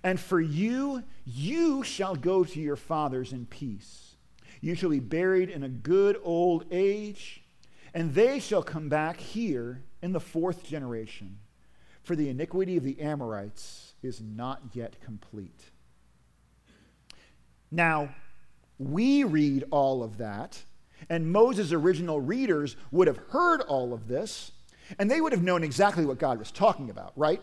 And 0.03 0.19
for 0.19 0.41
you, 0.41 1.05
you 1.25 1.83
shall 1.83 2.17
go 2.17 2.45
to 2.45 2.61
your 2.61 2.77
fathers 2.77 3.33
in 3.33 3.47
peace. 3.47 4.17
You 4.61 4.75
shall 4.75 4.91
be 4.91 5.01
buried 5.01 5.49
in 5.49 5.62
a 5.62 5.69
good 5.69 6.21
old 6.23 6.67
age, 6.71 7.43
and 7.95 8.15
they 8.15 8.41
shall 8.41 8.62
come 8.62 8.88
back 8.88 9.19
here 9.19 9.83
in 10.03 10.12
the 10.12 10.21
fourth 10.21 10.65
generation 10.65 11.38
for 12.03 12.17
the 12.17 12.29
iniquity 12.29 12.77
of 12.77 12.85
the 12.85 13.01
Amorites 13.01 13.95
is 14.03 14.21
not 14.21 14.61
yet 14.73 15.01
complete. 15.01 15.71
Now, 17.71 18.15
we 18.79 19.25
read 19.25 19.65
all 19.71 20.03
of 20.03 20.19
that, 20.19 20.62
and 21.09 21.31
Moses' 21.31 21.73
original 21.73 22.21
readers 22.21 22.77
would 22.91 23.07
have 23.07 23.19
heard 23.31 23.61
all 23.62 23.93
of 23.93 24.09
this, 24.09 24.53
and 24.99 25.11
they 25.11 25.21
would 25.21 25.33
have 25.33 25.43
known 25.43 25.62
exactly 25.62 26.05
what 26.05 26.19
God 26.19 26.38
was 26.38 26.51
talking 26.51 26.91
about, 26.91 27.12
right? 27.17 27.41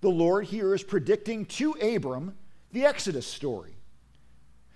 The 0.00 0.08
Lord 0.08 0.46
here 0.46 0.74
is 0.74 0.82
predicting 0.82 1.46
to 1.46 1.72
Abram 1.72 2.34
the 2.72 2.84
Exodus 2.86 3.26
story 3.26 3.76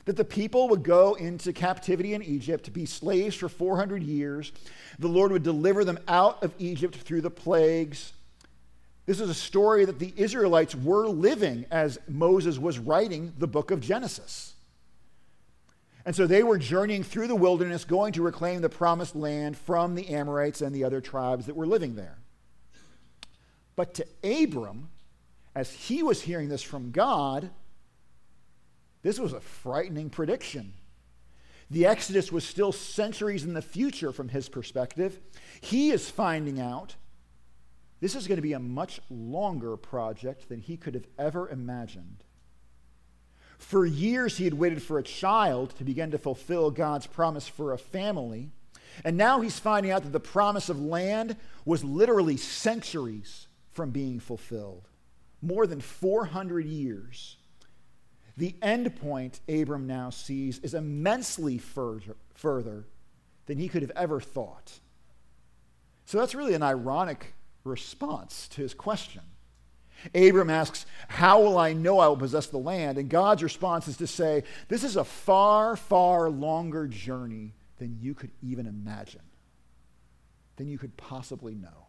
that 0.07 0.16
the 0.16 0.25
people 0.25 0.69
would 0.69 0.85
go 0.85 1.14
into 1.14 1.53
captivity 1.53 2.14
in 2.14 2.23
Egypt 2.23 2.64
to 2.64 2.71
be 2.71 2.87
slaves 2.87 3.35
for 3.35 3.49
400 3.49 4.03
years. 4.03 4.53
The 5.01 5.09
Lord 5.09 5.33
would 5.33 5.42
deliver 5.42 5.85
them 5.85 5.99
out 6.07 6.42
of 6.45 6.55
Egypt 6.59 6.95
through 6.95 7.23
the 7.23 7.31
plagues. 7.31 8.12
This 9.07 9.21
is 9.21 9.31
a 9.31 9.35
story 9.35 9.85
that 9.85 10.01
the 10.01 10.12
Israelites 10.16 10.75
were 10.75 11.07
living 11.07 11.64
as 11.71 11.99
Moses 12.09 12.59
was 12.59 12.79
writing 12.79 13.33
the 13.38 13.47
book 13.47 13.71
of 13.71 13.81
Genesis. 13.81 14.55
And 16.05 16.14
so 16.14 16.27
they 16.27 16.42
were 16.42 16.59
journeying 16.59 17.05
through 17.05 17.29
the 17.29 17.35
wilderness, 17.35 17.85
going 17.85 18.12
to 18.14 18.23
reclaim 18.23 18.61
the 18.61 18.69
promised 18.69 19.16
land 19.16 19.57
from 19.57 19.95
the 19.95 20.09
Amorites 20.09 20.61
and 20.61 20.75
the 20.75 20.85
other 20.85 21.01
tribes 21.01 21.47
that 21.47 21.57
were 21.57 21.66
living 21.66 21.95
there. 21.95 22.19
But 23.77 23.95
to 23.95 24.07
Abram, 24.25 24.88
as 25.55 25.71
he 25.73 26.03
was 26.03 26.23
hearing 26.23 26.49
this 26.49 26.62
from 26.62 26.90
God, 26.90 27.51
this 29.03 29.19
was 29.21 29.33
a 29.33 29.40
frightening 29.40 30.11
prediction. 30.11 30.75
The 31.71 31.87
Exodus 31.87 32.31
was 32.31 32.45
still 32.45 32.73
centuries 32.73 33.45
in 33.45 33.55
the 33.55 33.62
future 33.62 34.12
from 34.12 34.29
his 34.29 34.49
perspective. 34.49 35.19
He 35.61 35.90
is 35.90 36.11
finding 36.11 36.61
out 36.61 36.95
this 38.01 38.15
is 38.15 38.27
going 38.27 38.37
to 38.37 38.43
be 38.43 38.53
a 38.53 38.59
much 38.59 39.01
longer 39.11 39.77
project 39.77 40.49
than 40.49 40.61
he 40.61 40.77
could 40.77 40.95
have 40.95 41.07
ever 41.19 41.49
imagined. 41.49 42.25
For 43.59 43.87
years, 43.87 44.37
he 44.37 44.45
had 44.45 44.55
waited 44.55 44.83
for 44.83 44.99
a 44.99 45.03
child 45.03 45.75
to 45.79 45.85
begin 45.85 46.11
to 46.11 46.19
fulfill 46.19 46.71
God's 46.71 47.07
promise 47.07 47.49
for 47.49 47.73
a 47.73 47.79
family. 47.79 48.51
And 49.05 49.17
now 49.17 49.41
he's 49.41 49.59
finding 49.59 49.93
out 49.93 50.03
that 50.03 50.13
the 50.13 50.21
promise 50.21 50.69
of 50.69 50.81
land 50.81 51.37
was 51.65 51.83
literally 51.83 52.37
centuries 52.37 53.47
from 53.73 53.91
being 53.91 54.21
fulfilled. 54.21 54.89
More 55.41 55.67
than 55.67 55.81
400 55.81 56.67
years. 56.67 57.37
The 58.37 58.55
end 58.61 58.95
point 58.97 59.41
Abram 59.49 59.87
now 59.87 60.11
sees 60.11 60.59
is 60.59 60.75
immensely 60.75 61.57
further, 61.57 62.17
further 62.35 62.85
than 63.47 63.57
he 63.57 63.69
could 63.69 63.83
have 63.83 63.93
ever 63.97 64.21
thought. 64.21 64.81
So 66.05 66.19
that's 66.19 66.35
really 66.35 66.55
an 66.55 66.63
ironic 66.63 67.35
response 67.66 68.48
to 68.48 68.62
his 68.62 68.74
question. 68.74 69.22
Abram 70.14 70.50
asks, 70.50 70.87
How 71.09 71.40
will 71.40 71.59
I 71.59 71.72
know 71.72 71.98
I 71.98 72.09
will 72.09 72.16
possess 72.16 72.46
the 72.46 72.59
land? 72.59 72.98
And 72.98 73.09
God's 73.09 73.42
response 73.42 73.88
is 73.88 73.96
to 73.98 74.07
say, 74.07 74.44
This 74.68 74.85
is 74.85 74.96
a 74.96 75.05
far, 75.05 75.76
far 75.76 76.29
longer 76.29 76.87
journey 76.87 77.55
than 77.79 77.98
you 78.00 78.14
could 78.14 78.31
even 78.42 78.66
imagine, 78.66 79.22
than 80.57 80.68
you 80.68 80.79
could 80.79 80.96
possibly 80.96 81.55
know. 81.55 81.87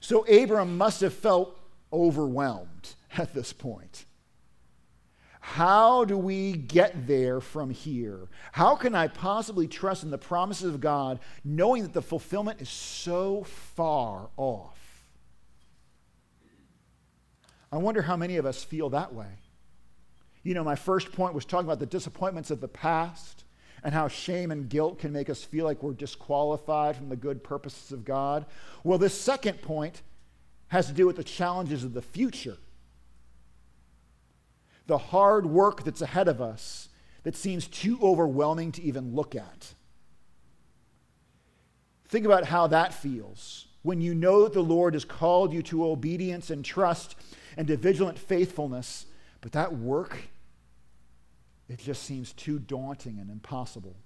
So 0.00 0.26
Abram 0.26 0.76
must 0.76 1.00
have 1.00 1.14
felt 1.14 1.58
overwhelmed 1.92 2.94
at 3.16 3.32
this 3.34 3.52
point. 3.52 4.04
How 5.46 6.06
do 6.06 6.16
we 6.16 6.52
get 6.52 7.06
there 7.06 7.38
from 7.38 7.68
here? 7.68 8.28
How 8.50 8.74
can 8.76 8.94
I 8.94 9.08
possibly 9.08 9.68
trust 9.68 10.02
in 10.02 10.10
the 10.10 10.16
promises 10.16 10.74
of 10.74 10.80
God 10.80 11.20
knowing 11.44 11.82
that 11.82 11.92
the 11.92 12.00
fulfillment 12.00 12.62
is 12.62 12.70
so 12.70 13.44
far 13.44 14.30
off? 14.38 14.78
I 17.70 17.76
wonder 17.76 18.00
how 18.00 18.16
many 18.16 18.38
of 18.38 18.46
us 18.46 18.64
feel 18.64 18.88
that 18.90 19.14
way. 19.14 19.28
You 20.44 20.54
know, 20.54 20.64
my 20.64 20.76
first 20.76 21.12
point 21.12 21.34
was 21.34 21.44
talking 21.44 21.66
about 21.66 21.78
the 21.78 21.86
disappointments 21.86 22.50
of 22.50 22.62
the 22.62 22.66
past 22.66 23.44
and 23.84 23.92
how 23.92 24.08
shame 24.08 24.50
and 24.50 24.66
guilt 24.66 24.98
can 24.98 25.12
make 25.12 25.28
us 25.28 25.44
feel 25.44 25.66
like 25.66 25.82
we're 25.82 25.92
disqualified 25.92 26.96
from 26.96 27.10
the 27.10 27.16
good 27.16 27.44
purposes 27.44 27.92
of 27.92 28.06
God. 28.06 28.46
Well, 28.82 28.98
this 28.98 29.16
second 29.20 29.60
point 29.60 30.00
has 30.68 30.86
to 30.86 30.94
do 30.94 31.06
with 31.06 31.16
the 31.16 31.22
challenges 31.22 31.84
of 31.84 31.92
the 31.92 32.02
future 32.02 32.56
the 34.86 34.98
hard 34.98 35.46
work 35.46 35.84
that's 35.84 36.02
ahead 36.02 36.28
of 36.28 36.40
us 36.40 36.88
that 37.22 37.36
seems 37.36 37.66
too 37.66 37.98
overwhelming 38.02 38.72
to 38.72 38.82
even 38.82 39.14
look 39.14 39.34
at. 39.34 39.74
Think 42.06 42.26
about 42.26 42.44
how 42.44 42.66
that 42.68 42.94
feels 42.94 43.66
when 43.82 44.00
you 44.00 44.14
know 44.14 44.44
that 44.44 44.52
the 44.52 44.62
Lord 44.62 44.94
has 44.94 45.04
called 45.04 45.52
you 45.52 45.62
to 45.64 45.84
obedience 45.84 46.50
and 46.50 46.64
trust 46.64 47.16
and 47.56 47.66
to 47.68 47.76
vigilant 47.76 48.18
faithfulness, 48.18 49.06
but 49.40 49.52
that 49.52 49.74
work, 49.76 50.16
it 51.68 51.78
just 51.78 52.02
seems 52.02 52.32
too 52.32 52.58
daunting 52.58 53.18
and 53.18 53.30
impossible. 53.30 53.96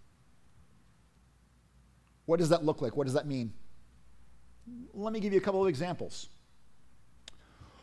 What 2.26 2.38
does 2.38 2.48
that 2.50 2.64
look 2.64 2.82
like? 2.82 2.96
What 2.96 3.04
does 3.04 3.14
that 3.14 3.26
mean? 3.26 3.52
Let 4.92 5.12
me 5.12 5.20
give 5.20 5.32
you 5.32 5.38
a 5.38 5.42
couple 5.42 5.62
of 5.62 5.68
examples. 5.68 6.28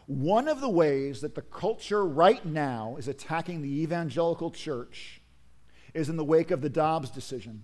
One 0.07 0.47
of 0.47 0.61
the 0.61 0.69
ways 0.69 1.21
that 1.21 1.35
the 1.35 1.41
culture 1.41 2.05
right 2.05 2.45
now 2.45 2.95
is 2.97 3.07
attacking 3.07 3.61
the 3.61 3.81
evangelical 3.81 4.51
church 4.51 5.21
is 5.93 6.09
in 6.09 6.17
the 6.17 6.23
wake 6.23 6.51
of 6.51 6.61
the 6.61 6.69
Dobbs 6.69 7.09
decision. 7.09 7.63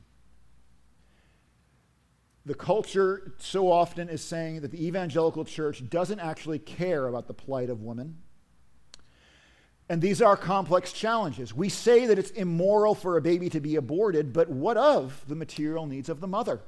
The 2.45 2.56
culture 2.56 3.34
so 3.38 3.71
often 3.71 4.10
is 4.10 4.23
saying 4.23 4.62
that 4.62 4.71
the 4.71 4.88
evangelical 4.88 5.45
church 5.45 5.88
doesn't 5.88 6.19
actually 6.19 6.58
care 6.58 7.08
about 7.08 7.27
the 7.27 7.36
plight 7.36 7.69
of 7.69 7.84
women. 7.84 8.17
And 9.88 10.01
these 10.01 10.21
are 10.21 10.38
complex 10.38 10.91
challenges. 10.93 11.54
We 11.54 11.69
say 11.69 12.08
that 12.08 12.17
it's 12.17 12.32
immoral 12.32 12.95
for 12.95 13.17
a 13.17 13.21
baby 13.21 13.49
to 13.49 13.60
be 13.60 13.75
aborted, 13.75 14.34
but 14.34 14.49
what 14.49 14.77
of 14.77 15.23
the 15.27 15.36
material 15.36 15.86
needs 15.86 16.10
of 16.10 16.21
the 16.21 16.27
mother? 16.27 16.62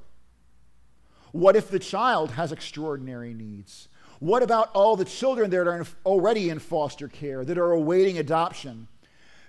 What 1.32 1.56
if 1.56 1.70
the 1.70 1.80
child 1.80 2.32
has 2.32 2.52
extraordinary 2.52 3.34
needs? 3.34 3.88
What 4.20 4.44
about 4.44 4.70
all 4.74 4.96
the 4.96 5.06
children 5.06 5.50
that 5.50 5.68
are 5.68 5.86
already 6.06 6.50
in 6.50 6.60
foster 6.60 7.08
care, 7.08 7.44
that 7.44 7.58
are 7.58 7.72
awaiting 7.72 8.18
adoption? 8.18 8.88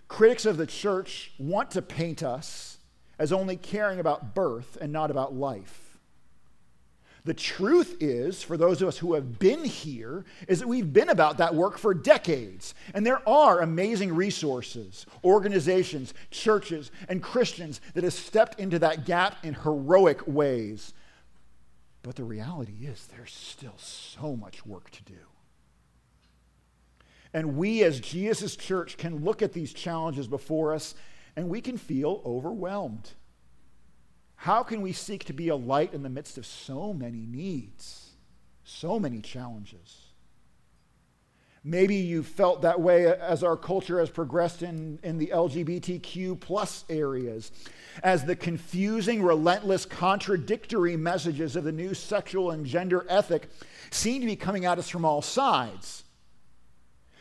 Critics 0.09 0.47
of 0.47 0.57
the 0.57 0.67
church 0.67 1.33
want 1.39 1.71
to 1.73 1.83
paint 1.83 2.23
us 2.23 2.79
as 3.19 3.33
only 3.33 3.57
caring 3.57 4.01
about 4.01 4.35
birth 4.35 4.77
and 4.81 4.93
not 4.93 5.11
about 5.11 5.35
life. 5.35 5.81
The 7.25 7.35
truth 7.35 7.97
is, 8.01 8.43
for 8.43 8.59
those 8.59 8.83
of 8.83 8.89
us 8.89 8.99
who 8.99 9.15
have 9.15 9.39
been 9.39 9.65
here, 9.65 10.27
is 10.47 10.61
that 10.61 10.69
we've 10.69 10.93
been 10.93 11.09
about 11.09 11.39
that 11.39 11.55
work 11.55 11.79
for 11.79 11.95
decades. 11.95 12.75
And 12.93 13.07
there 13.07 13.27
are 13.27 13.61
amazing 13.61 14.15
resources, 14.15 15.07
organizations, 15.25 16.13
churches, 16.31 16.91
and 17.09 17.23
Christians 17.23 17.81
that 17.95 18.05
have 18.05 18.13
stepped 18.13 18.61
into 18.61 18.79
that 18.81 19.07
gap 19.07 19.43
in 19.43 19.55
heroic 19.55 20.27
ways. 20.27 20.93
But 22.05 22.17
the 22.17 22.25
reality 22.25 22.87
is, 22.87 23.07
there's 23.07 23.33
still 23.33 23.79
so 23.79 24.37
much 24.37 24.67
work 24.67 24.91
to 24.91 25.03
do. 25.05 25.19
And 27.33 27.57
we, 27.57 27.83
as 27.83 27.99
Jesus' 27.99 28.57
church, 28.57 28.99
can 28.99 29.25
look 29.25 29.41
at 29.41 29.55
these 29.55 29.73
challenges 29.73 30.29
before 30.29 30.75
us 30.75 30.95
and 31.35 31.49
we 31.49 31.63
can 31.63 31.79
feel 31.79 32.21
overwhelmed. 32.27 33.13
How 34.37 34.63
can 34.63 34.83
we 34.83 34.93
seek 34.93 35.25
to 35.25 35.33
be 35.33 35.49
a 35.49 35.57
light 35.57 35.95
in 35.95 36.03
the 36.03 36.11
midst 36.11 36.37
of 36.37 36.45
so 36.45 36.93
many 36.93 37.25
needs, 37.27 38.11
so 38.65 39.01
many 39.01 39.21
challenges? 39.23 40.14
Maybe 41.67 41.97
you 41.97 42.23
felt 42.23 42.61
that 42.63 42.79
way 42.79 43.07
as 43.07 43.43
our 43.43 43.57
culture 43.57 43.99
has 43.99 44.11
progressed 44.11 44.63
in, 44.63 44.99
in 45.03 45.17
the 45.17 45.29
LGBTQ 45.29 46.39
plus 46.39 46.85
areas, 46.91 47.51
as 48.03 48.25
the 48.25 48.37
confusing, 48.37 49.23
relentless, 49.23 49.87
contradictory 49.87 50.97
messages 50.97 51.57
of 51.57 51.65
the 51.65 51.73
new 51.73 51.95
sexual 51.95 52.51
and 52.51 52.67
gender 52.67 53.07
ethic 53.09 53.49
seem 53.91 54.21
to 54.21 54.27
be 54.27 54.37
coming 54.37 54.67
at 54.67 54.79
us 54.79 54.91
from 54.91 55.05
all 55.07 55.23
sides 55.23 56.05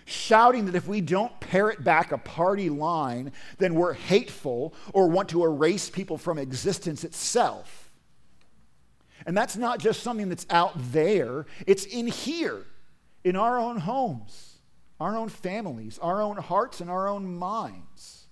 shouting 0.06 0.66
that 0.66 0.76
if 0.76 0.88
we 0.88 1.02
don't 1.02 1.40
parrot 1.40 1.84
back 1.84 2.12
a 2.12 2.18
party 2.18 2.70
line, 2.70 3.32
then 3.58 3.76
we're 3.76 3.94
hateful 3.94 4.74
or 4.94 5.08
want 5.08 5.30
to 5.30 5.44
erase 5.44 5.90
people 5.90 6.18
from 6.18 6.38
existence 6.38 7.04
itself. 7.04 7.92
And 9.26 9.38
that's 9.38 9.56
not 9.56 9.80
just 9.80 10.04
something 10.04 10.30
that's 10.30 10.46
out 10.50 10.74
there, 10.92 11.46
it's 11.66 11.86
in 11.86 12.08
here, 12.08 12.66
in 13.24 13.36
our 13.36 13.58
own 13.58 13.78
homes, 13.78 14.58
our 15.00 15.16
own 15.16 15.30
families, 15.30 16.00
our 16.00 16.22
own 16.22 16.38
hearts, 16.38 16.82
and 16.82 16.90
our 16.90 17.08
own 17.08 17.36
minds. 17.36 18.28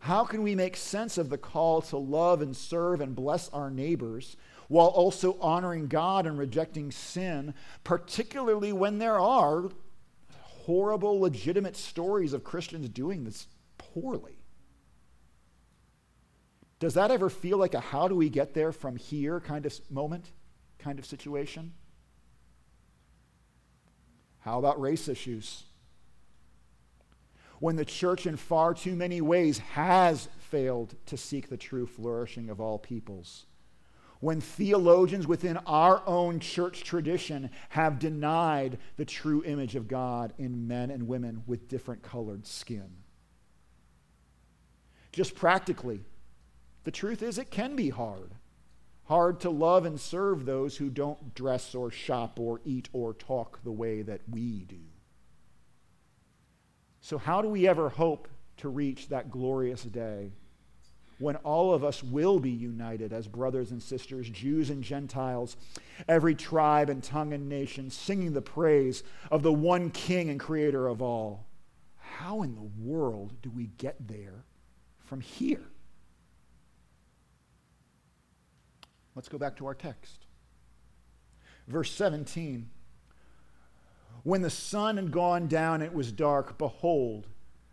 How 0.00 0.24
can 0.24 0.42
we 0.42 0.54
make 0.54 0.76
sense 0.76 1.16
of 1.16 1.30
the 1.30 1.38
call 1.38 1.80
to 1.82 1.96
love 1.96 2.42
and 2.42 2.56
serve 2.56 3.00
and 3.00 3.14
bless 3.14 3.48
our 3.50 3.70
neighbors 3.70 4.36
while 4.68 4.88
also 4.88 5.38
honoring 5.40 5.86
God 5.86 6.26
and 6.26 6.38
rejecting 6.38 6.90
sin, 6.90 7.54
particularly 7.84 8.72
when 8.72 8.98
there 8.98 9.20
are 9.20 9.68
horrible, 10.64 11.20
legitimate 11.20 11.76
stories 11.76 12.32
of 12.32 12.42
Christians 12.42 12.88
doing 12.88 13.24
this 13.24 13.46
poorly. 13.78 14.38
Does 16.80 16.94
that 16.94 17.12
ever 17.12 17.30
feel 17.30 17.58
like 17.58 17.74
a 17.74 17.80
how 17.80 18.08
do 18.08 18.16
we 18.16 18.28
get 18.28 18.54
there 18.54 18.72
from 18.72 18.96
here 18.96 19.38
kind 19.38 19.64
of 19.66 19.90
moment, 19.90 20.32
kind 20.78 20.98
of 20.98 21.06
situation? 21.06 21.74
How 24.42 24.58
about 24.58 24.80
race 24.80 25.08
issues? 25.08 25.64
When 27.58 27.76
the 27.76 27.84
church, 27.84 28.26
in 28.26 28.36
far 28.36 28.74
too 28.74 28.96
many 28.96 29.20
ways, 29.20 29.58
has 29.58 30.28
failed 30.38 30.94
to 31.06 31.16
seek 31.16 31.48
the 31.48 31.56
true 31.56 31.86
flourishing 31.86 32.50
of 32.50 32.60
all 32.60 32.78
peoples 32.78 33.46
when 34.22 34.40
theologians 34.40 35.26
within 35.26 35.56
our 35.66 36.00
own 36.06 36.38
church 36.38 36.84
tradition 36.84 37.50
have 37.70 37.98
denied 37.98 38.78
the 38.96 39.04
true 39.04 39.42
image 39.44 39.74
of 39.74 39.88
God 39.88 40.32
in 40.38 40.68
men 40.68 40.92
and 40.92 41.08
women 41.08 41.42
with 41.44 41.66
different 41.66 42.04
colored 42.04 42.46
skin. 42.46 42.88
Just 45.10 45.34
practically, 45.34 46.04
the 46.84 46.92
truth 46.92 47.20
is 47.20 47.36
it 47.36 47.50
can 47.50 47.74
be 47.74 47.88
hard. 47.88 48.36
Hard 49.04 49.40
to 49.40 49.50
love 49.50 49.84
and 49.84 50.00
serve 50.00 50.44
those 50.44 50.76
who 50.76 50.88
don't 50.88 51.34
dress 51.34 51.74
or 51.74 51.90
shop 51.90 52.38
or 52.38 52.60
eat 52.64 52.88
or 52.92 53.12
talk 53.12 53.62
the 53.64 53.72
way 53.72 54.02
that 54.02 54.20
we 54.30 54.64
do. 54.64 54.76
So, 57.00 57.18
how 57.18 57.42
do 57.42 57.48
we 57.48 57.66
ever 57.66 57.88
hope 57.88 58.28
to 58.58 58.68
reach 58.68 59.08
that 59.08 59.30
glorious 59.30 59.82
day 59.82 60.30
when 61.18 61.36
all 61.36 61.72
of 61.72 61.84
us 61.84 62.02
will 62.02 62.38
be 62.38 62.50
united 62.50 63.12
as 63.12 63.28
brothers 63.28 63.70
and 63.70 63.82
sisters, 63.82 64.28
Jews 64.28 64.70
and 64.70 64.82
Gentiles, 64.82 65.56
every 66.08 66.34
tribe 66.34 66.90
and 66.90 67.02
tongue 67.02 67.32
and 67.32 67.48
nation, 67.48 67.90
singing 67.90 68.32
the 68.32 68.42
praise 68.42 69.02
of 69.30 69.42
the 69.42 69.52
one 69.52 69.90
King 69.90 70.30
and 70.30 70.40
Creator 70.40 70.88
of 70.88 71.00
all. 71.00 71.46
How 71.96 72.42
in 72.42 72.54
the 72.54 72.70
world 72.84 73.34
do 73.42 73.50
we 73.50 73.66
get 73.78 73.96
there 74.08 74.44
from 74.98 75.20
here? 75.20 75.64
Let's 79.14 79.28
go 79.28 79.38
back 79.38 79.56
to 79.56 79.66
our 79.66 79.74
text. 79.74 80.26
Verse 81.68 81.92
17. 81.92 82.68
When 84.22 84.42
the 84.42 84.50
sun 84.50 84.96
had 84.96 85.10
gone 85.10 85.48
down, 85.48 85.82
it 85.82 85.92
was 85.92 86.12
dark. 86.12 86.58
Behold, 86.58 87.26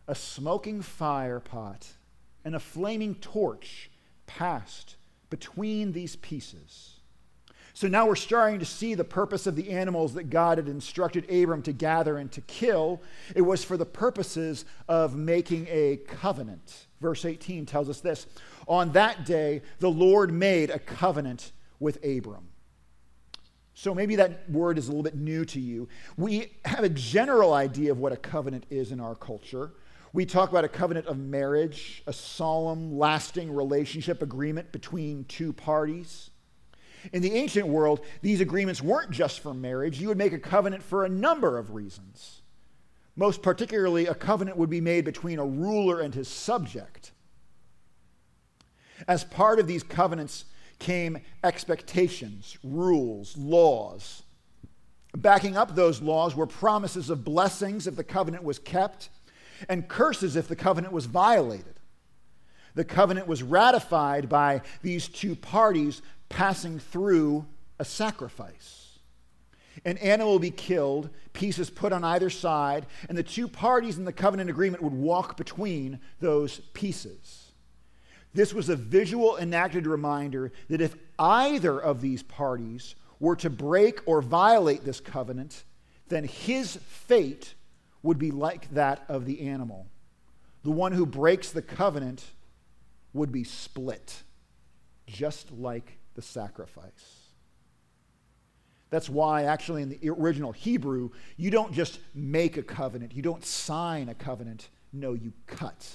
a 0.08 0.15
smoking 0.15 0.82
fire 0.82 1.39
pot 1.39 1.88
and 2.43 2.56
a 2.56 2.60
flaming 2.60 3.15
torch 3.15 3.91
passed 4.25 4.95
between 5.30 5.91
these 5.91 6.15
pieces. 6.15 6.99
So 7.73 7.88
now 7.88 8.08
we're 8.08 8.15
starting 8.15 8.60
to 8.60 8.65
see 8.65 8.95
the 8.95 9.04
purpose 9.04 9.47
of 9.47 9.56
the 9.56 9.69
animals 9.69 10.15
that 10.15 10.30
God 10.30 10.58
had 10.58 10.67
instructed 10.67 11.30
Abram 11.32 11.62
to 11.62 11.71
gather 11.71 12.17
and 12.17 12.32
to 12.32 12.41
kill. 12.41 13.02
It 13.36 13.41
was 13.43 13.63
for 13.63 13.78
the 13.78 13.86
purposes 13.86 14.65
of 14.88 15.15
making 15.15 15.67
a 15.69 15.97
covenant. 16.08 16.88
Verse 17.01 17.25
18 17.25 17.65
tells 17.65 17.89
us 17.89 18.01
this 18.01 18.27
On 18.67 18.91
that 18.93 19.25
day, 19.25 19.62
the 19.79 19.89
Lord 19.89 20.31
made 20.31 20.69
a 20.69 20.79
covenant 20.79 21.51
with 21.79 22.03
Abram. 22.03 22.49
So 23.73 23.95
maybe 23.95 24.17
that 24.17 24.49
word 24.51 24.77
is 24.77 24.88
a 24.88 24.91
little 24.91 25.03
bit 25.03 25.15
new 25.15 25.45
to 25.45 25.59
you. 25.59 25.88
We 26.17 26.51
have 26.65 26.83
a 26.83 26.89
general 26.89 27.53
idea 27.53 27.91
of 27.91 27.99
what 27.99 28.12
a 28.12 28.17
covenant 28.17 28.65
is 28.69 28.91
in 28.91 28.99
our 28.99 29.15
culture. 29.15 29.71
We 30.12 30.25
talk 30.25 30.49
about 30.49 30.65
a 30.65 30.69
covenant 30.69 31.07
of 31.07 31.17
marriage, 31.17 32.03
a 32.05 32.12
solemn, 32.12 32.97
lasting 32.97 33.53
relationship 33.53 34.21
agreement 34.21 34.73
between 34.73 35.23
two 35.25 35.53
parties. 35.53 36.29
In 37.13 37.21
the 37.21 37.31
ancient 37.31 37.67
world, 37.67 38.01
these 38.21 38.41
agreements 38.41 38.81
weren't 38.81 39.12
just 39.12 39.39
for 39.39 39.53
marriage. 39.53 40.01
You 40.01 40.09
would 40.09 40.17
make 40.17 40.33
a 40.33 40.39
covenant 40.39 40.83
for 40.83 41.05
a 41.05 41.09
number 41.09 41.57
of 41.57 41.71
reasons. 41.73 42.38
Most 43.19 43.41
particularly, 43.41 44.05
a 44.05 44.15
covenant 44.15 44.55
would 44.55 44.69
be 44.69 44.79
made 44.79 45.03
between 45.03 45.39
a 45.39 45.45
ruler 45.45 45.99
and 45.99 46.15
his 46.15 46.29
subject. 46.29 47.12
As 49.10 49.25
part 49.25 49.60
of 49.60 49.67
these 49.67 49.84
covenants 49.84 50.45
came 50.79 51.19
expectations, 51.43 52.58
rules, 52.63 53.36
laws. 53.36 54.23
Backing 55.17 55.58
up 55.58 55.75
those 55.75 56.01
laws 56.01 56.34
were 56.34 56.47
promises 56.47 57.10
of 57.10 57.25
blessings 57.25 57.88
if 57.88 57.97
the 57.97 58.05
covenant 58.05 58.45
was 58.45 58.58
kept 58.58 59.10
and 59.67 59.89
curses 59.89 60.38
if 60.38 60.47
the 60.47 60.55
covenant 60.55 60.93
was 60.93 61.05
violated. 61.05 61.75
The 62.75 62.86
covenant 62.86 63.27
was 63.27 63.43
ratified 63.43 64.29
by 64.29 64.62
these 64.82 65.10
two 65.10 65.36
parties 65.36 66.01
passing 66.29 66.79
through 66.79 67.45
a 67.79 67.84
sacrifice. 67.84 68.79
An 69.86 69.98
animal 69.98 70.34
will 70.34 70.39
be 70.39 70.52
killed, 70.52 71.10
pieces 71.34 71.70
put 71.70 71.94
on 71.94 72.04
either 72.04 72.30
side, 72.30 72.86
and 73.08 73.18
the 73.18 73.24
two 73.24 73.48
parties 73.48 73.98
in 73.98 74.06
the 74.06 74.13
covenant 74.13 74.50
agreement 74.50 74.84
would 74.84 74.94
walk 74.94 75.38
between 75.38 76.00
those 76.20 76.60
pieces. 76.74 77.52
This 78.34 78.54
was 78.54 78.70
a 78.70 78.76
visual 78.76 79.38
enacted 79.38 79.88
reminder 79.88 80.52
that 80.70 80.82
if 80.82 80.96
either 81.18 81.80
of 81.80 82.02
these 82.02 82.24
parties 82.24 82.96
were 83.20 83.36
to 83.38 83.50
break 83.50 84.02
or 84.06 84.22
violate 84.22 84.86
this 84.86 85.00
covenant, 85.00 85.63
then 86.10 86.24
his 86.24 86.76
fate 86.76 87.54
would 88.04 88.20
be 88.20 88.32
like 88.32 88.70
that 88.74 89.04
of 89.10 89.26
the 89.26 89.48
animal. 89.48 89.88
The 90.63 90.72
one 90.72 90.92
who 90.92 91.06
breaks 91.06 91.52
the 91.52 91.62
covenant 91.62 92.24
would 93.13 93.32
be 93.32 93.44
split, 93.44 94.24
just 95.08 95.52
like 95.52 95.98
the 96.15 96.22
sacrifice. 96.22 97.18
That's 98.89 99.10
why, 99.10 99.43
actually, 99.43 99.84
in 99.84 99.89
the 99.89 100.10
original 100.10 100.52
Hebrew, 100.52 101.12
you 101.38 101.52
don't 101.52 101.73
just 101.73 101.99
make 102.15 102.58
a 102.58 102.63
covenant, 102.63 103.13
you 103.15 103.21
don't 103.21 103.45
sign 103.45 104.10
a 104.10 104.15
covenant. 104.15 104.69
No, 104.91 105.13
you 105.13 105.34
cut 105.45 105.88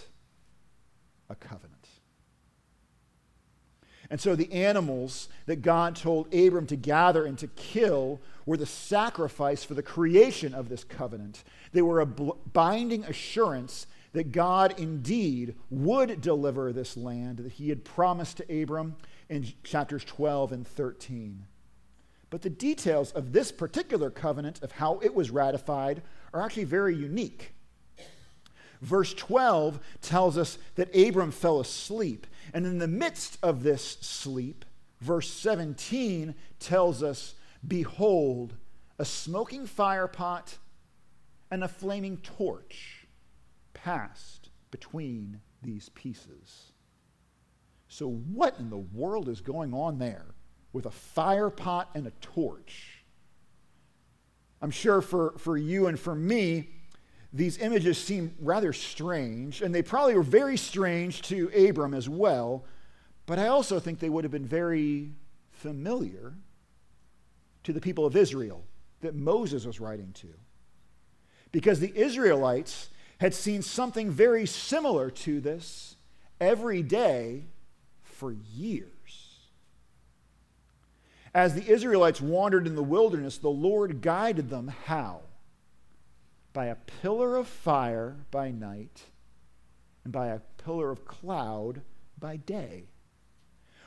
a 1.29 1.35
covenant. 1.35 1.89
And 4.11 4.21
so 4.21 4.37
the 4.37 4.53
animals 4.53 5.29
that 5.47 5.63
God 5.63 5.97
told 5.97 6.33
Abram 6.33 6.67
to 6.69 6.77
gather 6.77 7.25
and 7.25 7.39
to 7.39 7.49
kill 7.49 8.21
were 8.47 8.57
the 8.57 8.67
sacrifice 8.67 9.65
for 9.65 9.75
the 9.75 9.83
creation 9.83 10.55
of 10.55 10.69
this 10.69 10.85
covenant. 10.85 11.43
They 11.73 11.83
were 11.83 12.01
a 12.01 12.07
binding 12.07 13.05
assurance 13.05 13.87
that 14.13 14.31
God 14.31 14.79
indeed 14.79 15.57
would 15.71 16.21
deliver 16.21 16.73
this 16.73 16.97
land 16.97 17.39
that 17.39 17.53
he 17.53 17.71
had 17.71 17.85
promised 17.85 18.37
to 18.37 18.63
Abram 18.63 18.95
in 19.29 19.53
chapters 19.65 20.05
12 20.05 20.53
and 20.53 20.67
13. 20.67 21.47
But 22.31 22.43
the 22.43 22.51
details 22.51 23.13
of 23.13 23.33
this 23.33 23.53
particular 23.53 24.11
covenant, 24.11 24.63
of 24.63 24.73
how 24.73 24.99
it 25.01 25.15
was 25.15 25.31
ratified, 25.31 26.03
are 26.33 26.43
actually 26.43 26.65
very 26.65 26.95
unique. 26.95 27.55
Verse 28.81 29.15
12 29.15 29.81
tells 30.03 30.37
us 30.37 30.59
that 30.75 30.95
Abram 30.95 31.31
fell 31.31 31.61
asleep. 31.61 32.27
And 32.53 32.67
in 32.67 32.79
the 32.79 32.89
midst 32.89 33.39
of 33.43 33.63
this 33.63 33.99
sleep, 34.01 34.65
verse 35.01 35.31
17 35.31 36.35
tells 36.59 37.03
us, 37.03 37.35
Behold, 37.67 38.55
a 38.99 39.05
smoking 39.05 39.67
firepot 39.67 40.57
and 41.51 41.65
a 41.65 41.69
flaming 41.69 42.19
torch 42.19 43.07
passed 43.73 44.51
between 44.71 45.41
these 45.63 45.89
pieces. 45.91 46.73
So, 47.89 48.09
what 48.09 48.59
in 48.59 48.71
the 48.71 48.77
world 48.77 49.29
is 49.29 49.41
going 49.41 49.73
on 49.73 49.99
there 49.99 50.34
with 50.75 50.85
a 50.85 50.91
fire 50.91 51.49
pot 51.49 51.89
and 51.95 52.07
a 52.07 52.11
torch? 52.21 53.03
I'm 54.61 54.71
sure 54.71 55.01
for, 55.01 55.35
for 55.39 55.57
you 55.57 55.87
and 55.87 55.99
for 55.99 56.15
me, 56.15 56.69
these 57.33 57.59
images 57.59 57.97
seem 57.97 58.35
rather 58.39 58.73
strange, 58.73 59.63
and 59.63 59.75
they 59.75 59.83
probably 59.83 60.15
were 60.15 60.23
very 60.23 60.57
strange 60.57 61.23
to 61.23 61.51
Abram 61.69 61.95
as 61.95 62.09
well, 62.09 62.65
but 63.27 63.39
I 63.39 63.49
also 63.49 63.81
think 63.81 63.99
they 63.99 64.09
would 64.09 64.25
have 64.25 64.31
been 64.31 64.47
very 64.47 65.13
familiar 65.51 66.35
to 67.65 67.73
the 67.73 67.81
people 67.81 68.07
of 68.07 68.15
Israel 68.15 68.65
that 69.01 69.15
Moses 69.15 69.65
was 69.65 69.81
writing 69.81 70.13
to. 70.15 70.29
Because 71.51 71.81
the 71.81 71.93
Israelites 71.97 72.91
had 73.19 73.35
seen 73.35 73.63
something 73.63 74.11
very 74.11 74.47
similar 74.47 75.11
to 75.11 75.41
this 75.41 75.97
every 76.41 76.83
day 76.83 77.45
for 78.03 78.33
years. 78.33 78.94
As 81.35 81.55
the 81.55 81.69
Israelites 81.69 82.21
wandered 82.21 82.67
in 82.67 82.77
the 82.77 82.83
wilderness, 82.83 83.39
the 83.39 83.49
Lord 83.49 84.01
guided 84.01 84.51
them 84.51 84.69
how? 84.69 85.23
by 86.55 86.67
a 86.67 86.77
pillar 86.77 87.37
of 87.37 87.47
fire 87.47 88.17
by 88.31 88.51
night 88.51 89.03
and 90.05 90.13
by 90.13 90.29
a 90.29 90.41
pillar 90.57 90.91
of 90.91 91.05
cloud 91.05 91.83
by 92.19 92.37
day. 92.37 92.85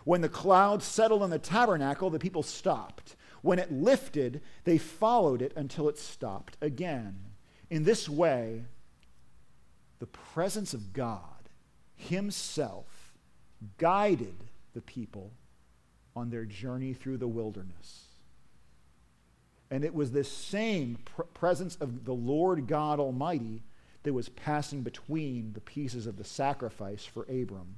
When 0.04 0.22
the 0.22 0.30
cloud 0.30 0.84
settled 0.84 1.24
on 1.24 1.32
the 1.32 1.40
tabernacle, 1.40 2.10
the 2.10 2.20
people 2.20 2.44
stopped. 2.44 3.16
When 3.42 3.58
it 3.58 3.72
lifted, 3.72 4.42
they 4.66 4.78
followed 4.78 5.42
it 5.42 5.54
until 5.56 5.90
it 5.90 5.98
stopped 5.98 6.58
again. 6.62 7.18
In 7.70 7.84
this 7.84 8.08
way, 8.08 8.66
the 10.00 10.08
presence 10.08 10.74
of 10.74 10.94
God 10.94 11.50
Himself 11.96 13.14
guided 13.78 14.44
the 14.74 14.82
people 14.82 15.32
on 16.18 16.32
their 16.32 16.46
journey 16.46 16.94
through 16.94 17.18
the 17.18 17.28
wilderness. 17.28 18.06
And 19.70 19.84
it 19.84 19.94
was 19.94 20.12
this 20.12 20.32
same 20.32 20.98
pr- 21.06 21.24
presence 21.34 21.76
of 21.76 22.06
the 22.06 22.14
Lord 22.14 22.68
God 22.68 23.00
Almighty 23.00 23.64
that 24.04 24.14
was 24.14 24.30
passing 24.30 24.82
between 24.82 25.54
the 25.54 25.62
pieces 25.62 26.08
of 26.08 26.18
the 26.18 26.24
sacrifice 26.24 27.06
for 27.06 27.24
Abram, 27.24 27.76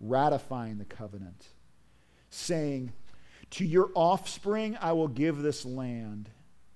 ratifying 0.00 0.78
the 0.78 0.84
covenant, 0.84 1.46
saying, 2.30 2.92
To 3.50 3.64
your 3.64 3.90
offspring 3.94 4.76
I 4.80 4.92
will 4.92 5.08
give 5.08 5.38
this 5.38 5.64
land. 5.64 6.28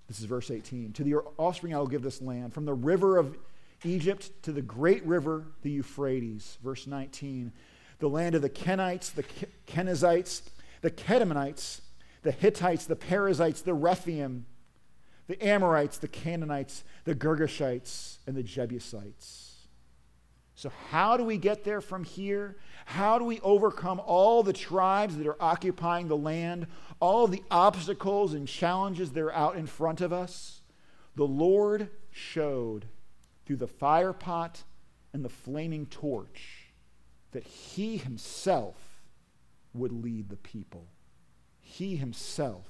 This 0.07 0.21
is 0.21 0.27
verse 0.27 0.51
18. 0.51 0.93
To 0.93 1.05
your 1.05 1.25
offspring 1.39 1.75
I 1.75 1.79
will 1.79 1.87
give 1.87 2.03
this 2.03 2.23
land, 2.23 2.53
from 2.53 2.67
the 2.67 2.75
river 2.75 3.17
of 3.17 3.37
Egypt 3.85 4.31
to 4.43 4.53
the 4.53 4.63
great 4.63 5.05
river, 5.05 5.45
the 5.63 5.71
Euphrates. 5.71 6.59
Verse 6.63 6.87
19. 6.87 7.53
The 8.01 8.09
land 8.09 8.35
of 8.35 8.43
the 8.43 8.51
Kenites, 8.51 9.15
the 9.15 9.25
Kenizzites, 9.67 10.43
the 10.85 10.91
Kedemonites, 10.91 11.81
the 12.25 12.31
Hittites, 12.31 12.85
the 12.85 12.95
Perizzites, 12.95 13.63
the 13.63 13.73
Rephaim, 13.73 14.45
the 15.29 15.43
Amorites, 15.43 15.97
the 15.97 16.09
Canaanites, 16.09 16.85
the 17.05 17.15
Girgashites, 17.15 18.19
and 18.27 18.37
the 18.37 18.43
Jebusites. 18.43 19.67
So, 20.55 20.71
how 20.91 21.17
do 21.17 21.25
we 21.25 21.39
get 21.39 21.65
there 21.65 21.81
from 21.81 22.05
here? 22.05 22.57
How 22.85 23.19
do 23.19 23.25
we 23.25 23.41
overcome 23.41 23.99
all 24.05 24.43
the 24.43 24.53
tribes 24.53 25.17
that 25.17 25.27
are 25.27 25.43
occupying 25.43 26.09
the 26.09 26.19
land, 26.19 26.67
all 27.01 27.29
the 27.29 27.43
obstacles 27.51 28.35
and 28.35 28.47
challenges 28.47 29.11
that 29.13 29.23
are 29.23 29.33
out 29.33 29.57
in 29.57 29.67
front 29.67 30.03
of 30.03 30.13
us? 30.13 30.61
The 31.17 31.27
Lord 31.27 31.89
showed 32.11 32.85
through 33.47 33.57
the 33.57 33.67
fire 33.67 34.13
pot 34.13 34.65
and 35.15 35.25
the 35.25 35.31
flaming 35.31 35.87
torch 35.87 36.75
that 37.33 37.45
He 37.45 37.97
Himself 37.97 38.84
would 39.75 39.93
lead 39.93 40.29
the 40.29 40.37
people. 40.37 40.87
He 41.61 41.97
himself 41.97 42.67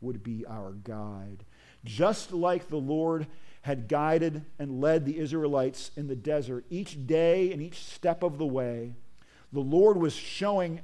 would 0.00 0.22
be 0.22 0.44
our 0.46 0.72
guide. 0.72 1.44
Just 1.84 2.32
like 2.32 2.68
the 2.68 2.76
Lord 2.76 3.26
had 3.62 3.88
guided 3.88 4.44
and 4.58 4.80
led 4.80 5.04
the 5.04 5.18
Israelites 5.18 5.90
in 5.96 6.06
the 6.06 6.14
desert 6.14 6.64
each 6.70 7.06
day 7.06 7.52
and 7.52 7.60
each 7.60 7.82
step 7.84 8.22
of 8.22 8.38
the 8.38 8.46
way, 8.46 8.94
the 9.52 9.60
Lord 9.60 9.96
was 9.96 10.12
showing 10.12 10.80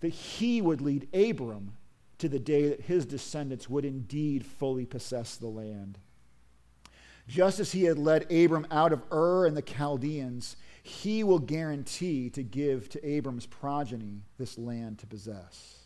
that 0.00 0.08
he 0.08 0.62
would 0.62 0.80
lead 0.80 1.14
Abram 1.14 1.74
to 2.18 2.28
the 2.28 2.38
day 2.38 2.68
that 2.68 2.82
his 2.82 3.06
descendants 3.06 3.68
would 3.68 3.84
indeed 3.84 4.44
fully 4.44 4.86
possess 4.86 5.36
the 5.36 5.46
land. 5.46 5.98
Just 7.28 7.60
as 7.60 7.72
he 7.72 7.84
had 7.84 7.98
led 7.98 8.30
Abram 8.32 8.66
out 8.70 8.92
of 8.92 9.02
Ur 9.12 9.46
and 9.46 9.56
the 9.56 9.62
Chaldeans, 9.62 10.56
he 10.88 11.22
will 11.22 11.38
guarantee 11.38 12.30
to 12.30 12.42
give 12.42 12.88
to 12.90 13.06
Abram's 13.06 13.46
progeny 13.46 14.22
this 14.38 14.58
land 14.58 14.98
to 15.00 15.06
possess. 15.06 15.78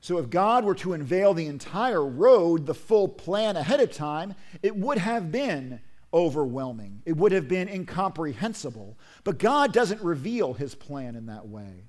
So, 0.00 0.18
if 0.18 0.28
God 0.28 0.64
were 0.64 0.74
to 0.76 0.92
unveil 0.92 1.32
the 1.32 1.46
entire 1.46 2.04
road, 2.04 2.66
the 2.66 2.74
full 2.74 3.08
plan 3.08 3.56
ahead 3.56 3.80
of 3.80 3.90
time, 3.90 4.34
it 4.62 4.76
would 4.76 4.98
have 4.98 5.32
been 5.32 5.80
overwhelming. 6.12 7.02
It 7.04 7.16
would 7.16 7.32
have 7.32 7.48
been 7.48 7.68
incomprehensible. 7.68 8.98
But 9.24 9.38
God 9.38 9.72
doesn't 9.72 10.02
reveal 10.02 10.54
his 10.54 10.74
plan 10.74 11.16
in 11.16 11.26
that 11.26 11.48
way. 11.48 11.88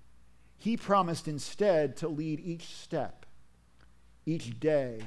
He 0.58 0.78
promised 0.78 1.28
instead 1.28 1.98
to 1.98 2.08
lead 2.08 2.40
each 2.40 2.66
step, 2.66 3.26
each 4.26 4.60
day. 4.60 5.02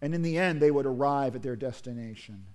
And 0.00 0.14
in 0.14 0.22
the 0.22 0.38
end, 0.38 0.60
they 0.60 0.70
would 0.70 0.86
arrive 0.86 1.36
at 1.36 1.42
their 1.42 1.56
destination. 1.56 2.46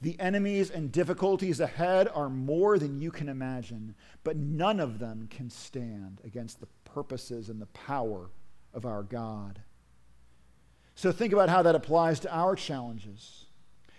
The 0.00 0.18
enemies 0.20 0.70
and 0.70 0.92
difficulties 0.92 1.60
ahead 1.60 2.08
are 2.14 2.28
more 2.28 2.78
than 2.78 2.98
you 2.98 3.10
can 3.10 3.28
imagine, 3.28 3.94
but 4.22 4.36
none 4.36 4.80
of 4.80 4.98
them 4.98 5.28
can 5.30 5.50
stand 5.50 6.20
against 6.24 6.60
the 6.60 6.68
purposes 6.84 7.48
and 7.48 7.60
the 7.60 7.66
power 7.66 8.30
of 8.72 8.84
our 8.84 9.02
God. 9.02 9.60
So 10.94 11.10
think 11.10 11.32
about 11.32 11.48
how 11.48 11.62
that 11.62 11.74
applies 11.74 12.20
to 12.20 12.34
our 12.34 12.54
challenges. 12.54 13.46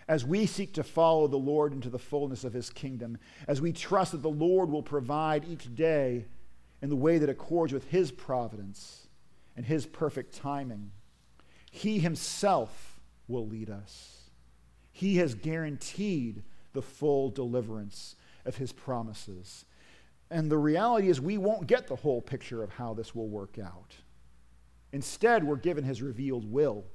As 0.08 0.23
we 0.23 0.45
seek 0.45 0.73
to 0.73 0.84
follow 0.84 1.27
the 1.27 1.38
Lord 1.38 1.73
into 1.73 1.89
the 1.89 1.97
fullness 1.97 2.43
of 2.43 2.53
his 2.53 2.69
kingdom, 2.69 3.17
as 3.47 3.60
we 3.60 3.71
trust 3.71 4.12
that 4.12 4.21
the 4.21 4.29
Lord 4.29 4.69
will 4.69 4.84
provide 4.84 5.45
each 5.49 5.73
day 5.73 6.25
in 6.81 6.89
the 6.89 6.95
way 6.95 7.17
that 7.17 7.29
accords 7.29 7.73
with 7.73 7.89
his 7.89 8.12
providence 8.12 9.08
and 9.58 9.65
his 9.65 9.86
perfect 9.86 10.36
timing, 10.36 10.91
he 11.71 11.99
himself 11.99 12.99
will 13.27 13.47
lead 13.47 13.69
us. 13.69 14.24
He 14.95 15.17
has 15.17 15.36
guaranteed 15.36 16.41
the 16.71 16.81
full 16.81 17.29
deliverance 17.29 18.15
of 18.45 18.55
his 18.55 18.71
promises. 18.71 19.65
And 20.31 20.49
the 20.49 20.58
reality 20.58 21.10
is, 21.10 21.19
we 21.19 21.38
won't 21.38 21.67
get 21.67 21.88
the 21.88 21.97
whole 21.97 22.21
picture 22.21 22.63
of 22.63 22.69
how 22.69 22.93
this 22.93 23.13
will 23.13 23.27
work 23.27 23.60
out. 23.60 23.93
Instead, 24.93 25.43
we're 25.43 25.58
given 25.58 25.84
his 25.84 26.01
revealed 26.01 26.49
will. 26.49 26.86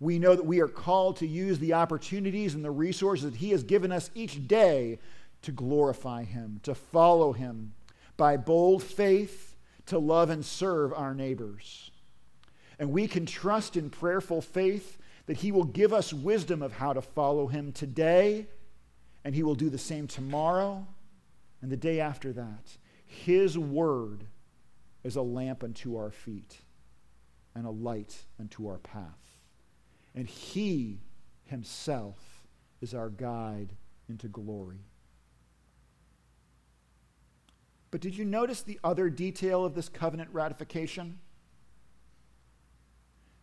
We 0.00 0.18
know 0.18 0.34
that 0.34 0.46
we 0.46 0.60
are 0.60 0.66
called 0.68 1.18
to 1.18 1.26
use 1.26 1.58
the 1.58 1.74
opportunities 1.74 2.54
and 2.54 2.64
the 2.64 2.70
resources 2.70 3.30
that 3.30 3.40
he 3.40 3.50
has 3.50 3.62
given 3.62 3.92
us 3.92 4.10
each 4.14 4.48
day 4.48 4.98
to 5.42 5.52
glorify 5.52 6.24
him, 6.24 6.58
to 6.62 6.74
follow 6.74 7.34
him 7.34 7.74
by 8.16 8.38
bold 8.38 8.82
faith, 8.82 9.56
to 9.84 9.98
love 9.98 10.30
and 10.30 10.42
serve 10.42 10.94
our 10.94 11.14
neighbors. 11.14 11.90
And 12.78 12.92
we 12.92 13.08
can 13.08 13.26
trust 13.26 13.76
in 13.76 13.90
prayerful 13.90 14.40
faith 14.40 14.96
that 15.26 15.38
he 15.38 15.52
will 15.52 15.64
give 15.64 15.92
us 15.92 16.12
wisdom 16.12 16.62
of 16.62 16.72
how 16.72 16.92
to 16.92 17.02
follow 17.02 17.46
him 17.46 17.72
today, 17.72 18.46
and 19.24 19.34
he 19.34 19.42
will 19.42 19.54
do 19.54 19.70
the 19.70 19.78
same 19.78 20.06
tomorrow 20.06 20.86
and 21.60 21.70
the 21.70 21.76
day 21.76 22.00
after 22.00 22.32
that. 22.32 22.76
His 23.06 23.58
word 23.58 24.24
is 25.04 25.16
a 25.16 25.22
lamp 25.22 25.62
unto 25.62 25.96
our 25.96 26.10
feet 26.10 26.58
and 27.54 27.66
a 27.66 27.70
light 27.70 28.24
unto 28.40 28.68
our 28.68 28.78
path. 28.78 29.38
And 30.14 30.26
He 30.26 31.00
Himself 31.44 32.44
is 32.80 32.94
our 32.94 33.10
guide 33.10 33.74
into 34.08 34.28
glory. 34.28 34.86
But 37.90 38.00
did 38.00 38.16
you 38.16 38.24
notice 38.24 38.62
the 38.62 38.80
other 38.82 39.10
detail 39.10 39.64
of 39.64 39.74
this 39.74 39.88
covenant 39.88 40.30
ratification? 40.32 41.18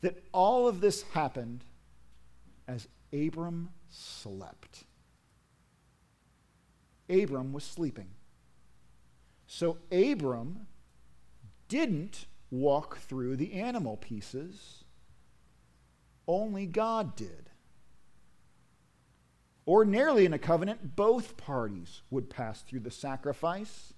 That 0.01 0.23
all 0.33 0.67
of 0.67 0.81
this 0.81 1.03
happened 1.03 1.63
as 2.69 2.87
Abram 3.11 3.69
slept. 3.89 4.83
Abram 7.09 7.51
was 7.51 7.63
sleeping. 7.63 8.09
So 9.47 9.79
Abram 9.91 10.67
didn't 11.67 12.27
walk 12.51 12.99
through 12.99 13.37
the 13.37 13.53
animal 13.53 13.97
pieces. 13.97 14.83
Only 16.27 16.67
God 16.67 17.15
did. 17.15 17.49
Ordinarily, 19.67 20.25
in 20.25 20.33
a 20.33 20.39
covenant, 20.39 20.95
both 20.95 21.37
parties 21.37 22.03
would 22.11 22.29
pass 22.29 22.61
through 22.61 22.81
the 22.81 22.91
sacrifice. 22.91 23.93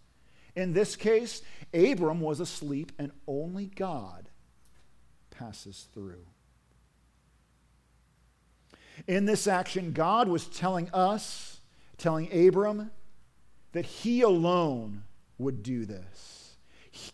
In 0.55 0.72
this 0.72 0.95
case, 0.95 1.41
Abram 1.74 2.22
was 2.22 2.39
asleep, 2.39 2.93
and 2.97 3.11
only 3.28 3.65
God 3.65 4.30
passes 5.30 5.88
through. 5.93 6.26
In 9.08 9.26
this 9.26 9.47
action, 9.47 9.93
God 9.93 10.28
was 10.28 10.47
telling 10.47 10.89
us, 10.91 11.62
telling 11.97 12.32
Abram, 12.32 12.91
that 13.72 13.86
he 13.86 14.22
alone 14.22 15.04
would 15.38 15.64
do 15.64 15.86
this. 15.86 16.56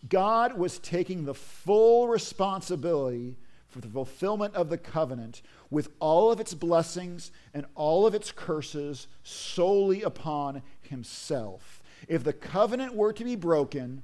God 0.08 0.58
was 0.58 0.78
taking 0.78 1.24
the 1.24 1.34
full 1.34 2.08
responsibility 2.08 3.36
for 3.68 3.80
the 3.80 3.88
fulfillment 3.88 4.54
of 4.54 4.70
the 4.70 4.78
covenant 4.78 5.42
with 5.70 5.88
all 6.00 6.32
of 6.32 6.40
its 6.40 6.54
blessings 6.54 7.30
and 7.52 7.66
all 7.74 8.06
of 8.06 8.14
its 8.14 8.32
curses 8.32 9.06
solely 9.22 10.02
upon 10.02 10.62
himself. 10.80 11.82
If 12.08 12.24
the 12.24 12.32
covenant 12.32 12.94
were 12.94 13.12
to 13.12 13.24
be 13.24 13.36
broken, 13.36 14.02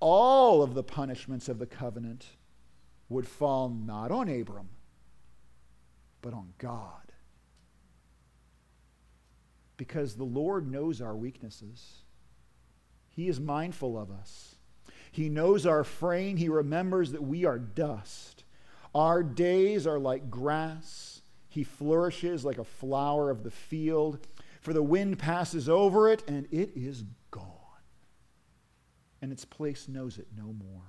all 0.00 0.62
of 0.62 0.74
the 0.74 0.82
punishments 0.82 1.48
of 1.48 1.58
the 1.58 1.66
covenant 1.66 2.26
would 3.08 3.26
fall 3.26 3.68
not 3.68 4.10
on 4.10 4.28
Abram, 4.28 4.68
but 6.20 6.34
on 6.34 6.52
God. 6.58 7.05
Because 9.76 10.14
the 10.14 10.24
Lord 10.24 10.70
knows 10.70 11.00
our 11.00 11.16
weaknesses, 11.16 12.02
He 13.10 13.28
is 13.28 13.40
mindful 13.40 13.98
of 13.98 14.10
us. 14.10 14.56
He 15.12 15.28
knows 15.28 15.66
our 15.66 15.84
frame, 15.84 16.36
He 16.36 16.48
remembers 16.48 17.12
that 17.12 17.22
we 17.22 17.44
are 17.44 17.58
dust. 17.58 18.44
Our 18.94 19.22
days 19.22 19.86
are 19.86 19.98
like 19.98 20.30
grass. 20.30 21.20
He 21.48 21.64
flourishes 21.64 22.44
like 22.44 22.58
a 22.58 22.64
flower 22.64 23.30
of 23.30 23.42
the 23.42 23.50
field, 23.50 24.26
for 24.60 24.72
the 24.72 24.82
wind 24.82 25.18
passes 25.18 25.68
over 25.68 26.10
it 26.10 26.22
and 26.28 26.46
it 26.50 26.72
is 26.74 27.04
gone. 27.30 27.44
And 29.22 29.32
its 29.32 29.44
place 29.44 29.88
knows 29.88 30.18
it 30.18 30.28
no 30.36 30.52
more. 30.52 30.82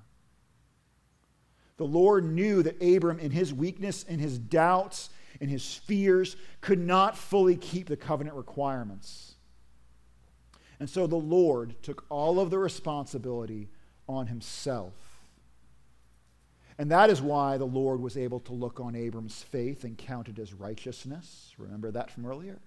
The 1.77 1.85
Lord 1.85 2.25
knew 2.25 2.63
that 2.63 2.81
Abram, 2.81 3.19
in 3.19 3.31
his 3.31 3.53
weakness, 3.53 4.03
in 4.03 4.19
his 4.19 4.39
doubts, 4.39 5.09
in 5.39 5.49
his 5.49 5.75
fears, 5.75 6.35
could 6.61 6.79
not 6.79 7.17
fully 7.17 7.55
keep 7.55 7.87
the 7.87 7.97
covenant 7.97 8.35
requirements. 8.35 9.35
And 10.79 10.89
so 10.89 11.07
the 11.07 11.15
Lord 11.15 11.75
took 11.81 12.05
all 12.09 12.39
of 12.39 12.49
the 12.49 12.59
responsibility 12.59 13.69
on 14.07 14.27
himself. 14.27 14.93
And 16.77 16.91
that 16.91 17.09
is 17.09 17.21
why 17.21 17.57
the 17.57 17.65
Lord 17.65 17.99
was 17.99 18.17
able 18.17 18.39
to 18.41 18.53
look 18.53 18.79
on 18.79 18.95
Abram's 18.95 19.41
faith 19.41 19.83
and 19.83 19.97
count 19.97 20.27
it 20.27 20.37
as 20.37 20.53
righteousness. 20.53 21.53
Remember 21.57 21.89
that 21.91 22.11
from 22.11 22.25
earlier? 22.25 22.59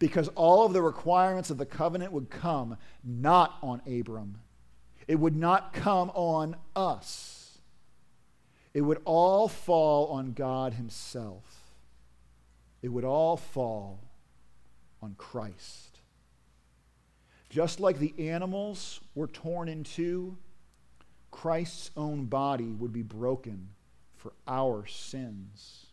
Because 0.00 0.28
all 0.28 0.66
of 0.66 0.72
the 0.72 0.82
requirements 0.82 1.50
of 1.50 1.58
the 1.58 1.66
covenant 1.66 2.12
would 2.12 2.30
come 2.30 2.76
not 3.04 3.58
on 3.62 3.80
Abram, 3.86 4.40
it 5.06 5.16
would 5.16 5.36
not 5.36 5.72
come 5.72 6.10
on 6.14 6.56
us. 6.74 7.39
It 8.72 8.82
would 8.82 9.00
all 9.04 9.48
fall 9.48 10.08
on 10.08 10.32
God 10.32 10.74
Himself. 10.74 11.72
It 12.82 12.88
would 12.88 13.04
all 13.04 13.36
fall 13.36 14.00
on 15.02 15.14
Christ. 15.16 15.98
Just 17.48 17.80
like 17.80 17.98
the 17.98 18.14
animals 18.30 19.00
were 19.14 19.26
torn 19.26 19.68
in 19.68 19.82
two, 19.82 20.38
Christ's 21.30 21.90
own 21.96 22.26
body 22.26 22.72
would 22.72 22.92
be 22.92 23.02
broken 23.02 23.70
for 24.14 24.32
our 24.46 24.86
sins. 24.86 25.86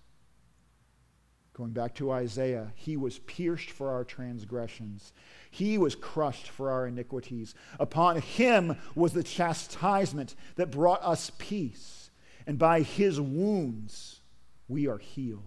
Going 1.54 1.72
back 1.72 1.96
to 1.96 2.12
Isaiah, 2.12 2.72
he 2.76 2.98
was 2.98 3.18
pierced 3.20 3.72
for 3.72 3.90
our 3.90 4.04
transgressions. 4.04 5.12
He 5.50 5.80
was 5.80 5.96
crushed 5.96 6.50
for 6.50 6.70
our 6.70 6.86
iniquities. 6.86 7.56
Upon 7.80 8.22
him 8.22 8.78
was 8.94 9.14
the 9.14 9.24
chastisement 9.24 10.36
that 10.56 10.70
brought 10.70 11.02
us 11.02 11.32
peace. 11.40 12.07
And 12.48 12.58
by 12.58 12.82
his 12.82 13.22
wounds 13.22 14.22
we 14.68 14.88
are 14.88 14.98
healed. 14.98 15.44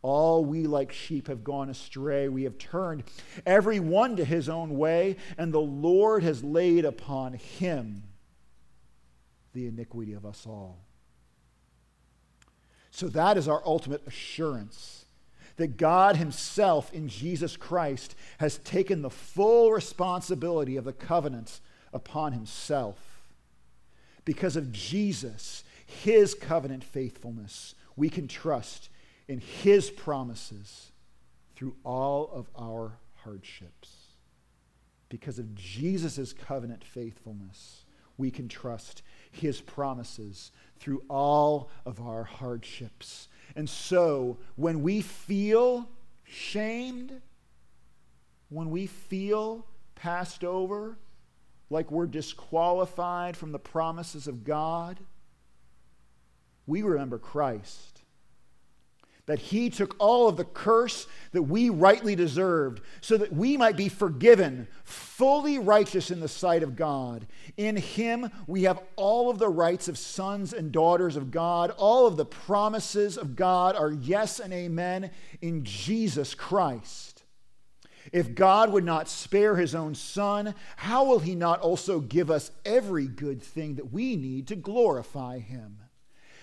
All 0.00 0.44
we 0.44 0.66
like 0.66 0.92
sheep 0.92 1.26
have 1.26 1.44
gone 1.44 1.68
astray. 1.68 2.28
We 2.28 2.44
have 2.44 2.56
turned 2.56 3.02
every 3.44 3.80
one 3.80 4.16
to 4.16 4.24
his 4.24 4.48
own 4.48 4.78
way, 4.78 5.16
and 5.36 5.52
the 5.52 5.58
Lord 5.58 6.22
has 6.22 6.42
laid 6.42 6.86
upon 6.86 7.34
him 7.34 8.04
the 9.52 9.66
iniquity 9.66 10.12
of 10.14 10.24
us 10.24 10.46
all. 10.46 10.78
So 12.90 13.08
that 13.08 13.36
is 13.36 13.48
our 13.48 13.62
ultimate 13.66 14.06
assurance 14.06 15.04
that 15.58 15.76
God 15.76 16.16
Himself 16.16 16.92
in 16.94 17.08
Jesus 17.08 17.56
Christ 17.56 18.14
has 18.38 18.58
taken 18.58 19.02
the 19.02 19.10
full 19.10 19.72
responsibility 19.72 20.76
of 20.76 20.84
the 20.84 20.92
covenant 20.92 21.60
upon 21.92 22.32
Himself. 22.32 22.98
Because 24.24 24.56
of 24.56 24.72
Jesus, 24.72 25.64
His 25.88 26.34
covenant 26.34 26.84
faithfulness, 26.84 27.74
we 27.96 28.10
can 28.10 28.28
trust 28.28 28.90
in 29.26 29.40
His 29.40 29.90
promises 29.90 30.92
through 31.56 31.74
all 31.82 32.30
of 32.32 32.48
our 32.54 32.98
hardships. 33.24 33.96
Because 35.08 35.38
of 35.38 35.54
Jesus' 35.54 36.34
covenant 36.34 36.84
faithfulness, 36.84 37.84
we 38.18 38.30
can 38.30 38.48
trust 38.48 39.02
his 39.30 39.60
promises 39.60 40.50
through 40.78 41.02
all 41.08 41.70
of 41.86 42.00
our 42.00 42.24
hardships. 42.24 43.28
And 43.56 43.68
so, 43.68 44.36
when 44.56 44.82
we 44.82 45.00
feel 45.00 45.88
shamed, 46.24 47.22
when 48.50 48.70
we 48.70 48.86
feel 48.86 49.66
passed 49.94 50.44
over, 50.44 50.98
like 51.70 51.90
we're 51.90 52.06
disqualified 52.06 53.36
from 53.36 53.52
the 53.52 53.58
promises 53.58 54.26
of 54.26 54.44
God, 54.44 54.98
we 56.68 56.82
remember 56.82 57.18
Christ 57.18 57.98
that 59.28 59.38
he 59.38 59.68
took 59.68 59.94
all 59.98 60.26
of 60.26 60.38
the 60.38 60.44
curse 60.44 61.06
that 61.32 61.42
we 61.42 61.68
rightly 61.68 62.16
deserved 62.16 62.80
so 63.02 63.18
that 63.18 63.30
we 63.30 63.58
might 63.58 63.76
be 63.76 63.90
forgiven, 63.90 64.66
fully 64.84 65.58
righteous 65.58 66.10
in 66.10 66.20
the 66.20 66.28
sight 66.28 66.62
of 66.62 66.74
God. 66.74 67.26
In 67.58 67.76
him, 67.76 68.30
we 68.46 68.62
have 68.62 68.80
all 68.96 69.28
of 69.28 69.38
the 69.38 69.50
rights 69.50 69.86
of 69.86 69.98
sons 69.98 70.54
and 70.54 70.72
daughters 70.72 71.14
of 71.14 71.30
God. 71.30 71.72
All 71.76 72.06
of 72.06 72.16
the 72.16 72.24
promises 72.24 73.18
of 73.18 73.36
God 73.36 73.76
are 73.76 73.92
yes 73.92 74.40
and 74.40 74.50
amen 74.50 75.10
in 75.42 75.62
Jesus 75.62 76.34
Christ. 76.34 77.22
If 78.14 78.34
God 78.34 78.72
would 78.72 78.84
not 78.84 79.10
spare 79.10 79.56
his 79.56 79.74
own 79.74 79.94
son, 79.94 80.54
how 80.76 81.04
will 81.04 81.18
he 81.18 81.34
not 81.34 81.60
also 81.60 82.00
give 82.00 82.30
us 82.30 82.50
every 82.64 83.06
good 83.06 83.42
thing 83.42 83.74
that 83.74 83.92
we 83.92 84.16
need 84.16 84.48
to 84.48 84.56
glorify 84.56 85.38
him? 85.38 85.80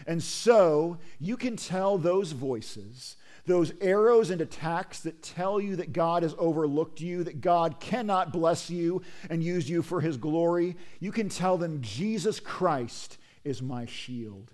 And 0.06 0.22
so 0.22 0.97
you 1.20 1.38
can 1.38 1.56
tell 1.56 1.97
those 1.97 2.32
voices, 2.32 3.18
those 3.45 3.74
arrows 3.82 4.30
and 4.30 4.41
attacks 4.41 4.99
that 5.01 5.24
tell 5.24 5.60
you 5.60 5.76
that 5.78 5.93
God 5.93 6.24
has 6.24 6.36
overlooked 6.38 7.01
you, 7.01 7.24
that 7.24 7.41
God 7.41 7.80
cannot 7.80 8.32
bless 8.32 8.70
you 8.70 9.01
and 9.30 9.43
use 9.43 9.70
you 9.70 9.82
for 9.82 10.01
his 10.01 10.18
glory, 10.18 10.76
you 10.99 11.12
can 11.12 11.30
tell 11.30 11.58
them 11.58 11.82
Jesus 11.82 12.39
Christ 12.39 13.18
is 13.43 13.62
my 13.62 13.86
shield. 13.86 14.51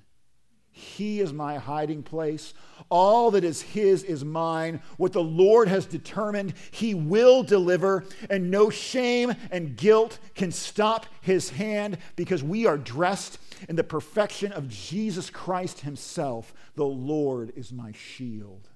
He 0.72 1.20
is 1.20 1.34
my 1.34 1.58
hiding 1.58 2.02
place. 2.02 2.54
All 2.90 3.32
that 3.32 3.44
is 3.44 3.62
His 3.62 4.04
is 4.04 4.24
mine. 4.24 4.82
What 4.98 5.12
the 5.12 5.24
Lord 5.24 5.68
has 5.68 5.86
determined, 5.86 6.54
He 6.72 6.94
will 6.94 7.44
deliver, 7.44 8.06
and 8.30 8.50
no 8.50 8.70
shame 8.70 9.34
and 9.52 9.76
guilt 9.76 10.18
can 10.34 10.52
stop 10.52 11.06
His 11.22 11.50
hand 11.50 11.98
because 12.16 12.42
we 12.42 12.66
are 12.66 12.78
dressed 12.78 13.38
in 13.68 13.76
the 13.76 13.84
perfection 13.84 14.54
of 14.54 14.70
Jesus 14.70 15.30
Christ 15.30 15.82
Himself. 15.82 16.54
The 16.76 16.86
Lord 16.86 17.52
is 17.56 17.74
my 17.74 17.92
shield. 17.92 18.70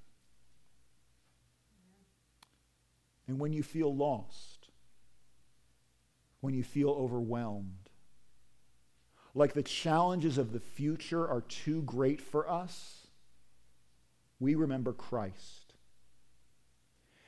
And 3.27 3.39
when 3.39 3.53
you 3.53 3.63
feel 3.63 3.95
lost, 3.95 4.67
when 6.41 6.53
you 6.53 6.63
feel 6.63 6.89
overwhelmed, 6.89 7.84
like 9.35 9.53
the 9.53 9.61
challenges 9.61 10.39
of 10.39 10.51
the 10.51 10.59
future 10.59 11.27
are 11.27 11.41
too 11.41 11.83
great 11.83 12.19
for 12.19 12.49
us, 12.49 13.05
we 14.39 14.55
remember 14.55 14.93
Christ. 14.93 15.73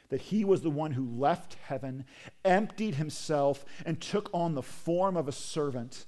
That 0.10 0.22
he 0.22 0.44
was 0.44 0.62
the 0.62 0.70
one 0.70 0.92
who 0.92 1.06
left 1.06 1.58
heaven, 1.66 2.06
emptied 2.44 2.96
himself, 2.96 3.66
and 3.86 4.02
took 4.02 4.30
on 4.34 4.56
the 4.56 4.64
form 4.64 5.16
of 5.16 5.28
a 5.28 5.34
servant 5.34 6.06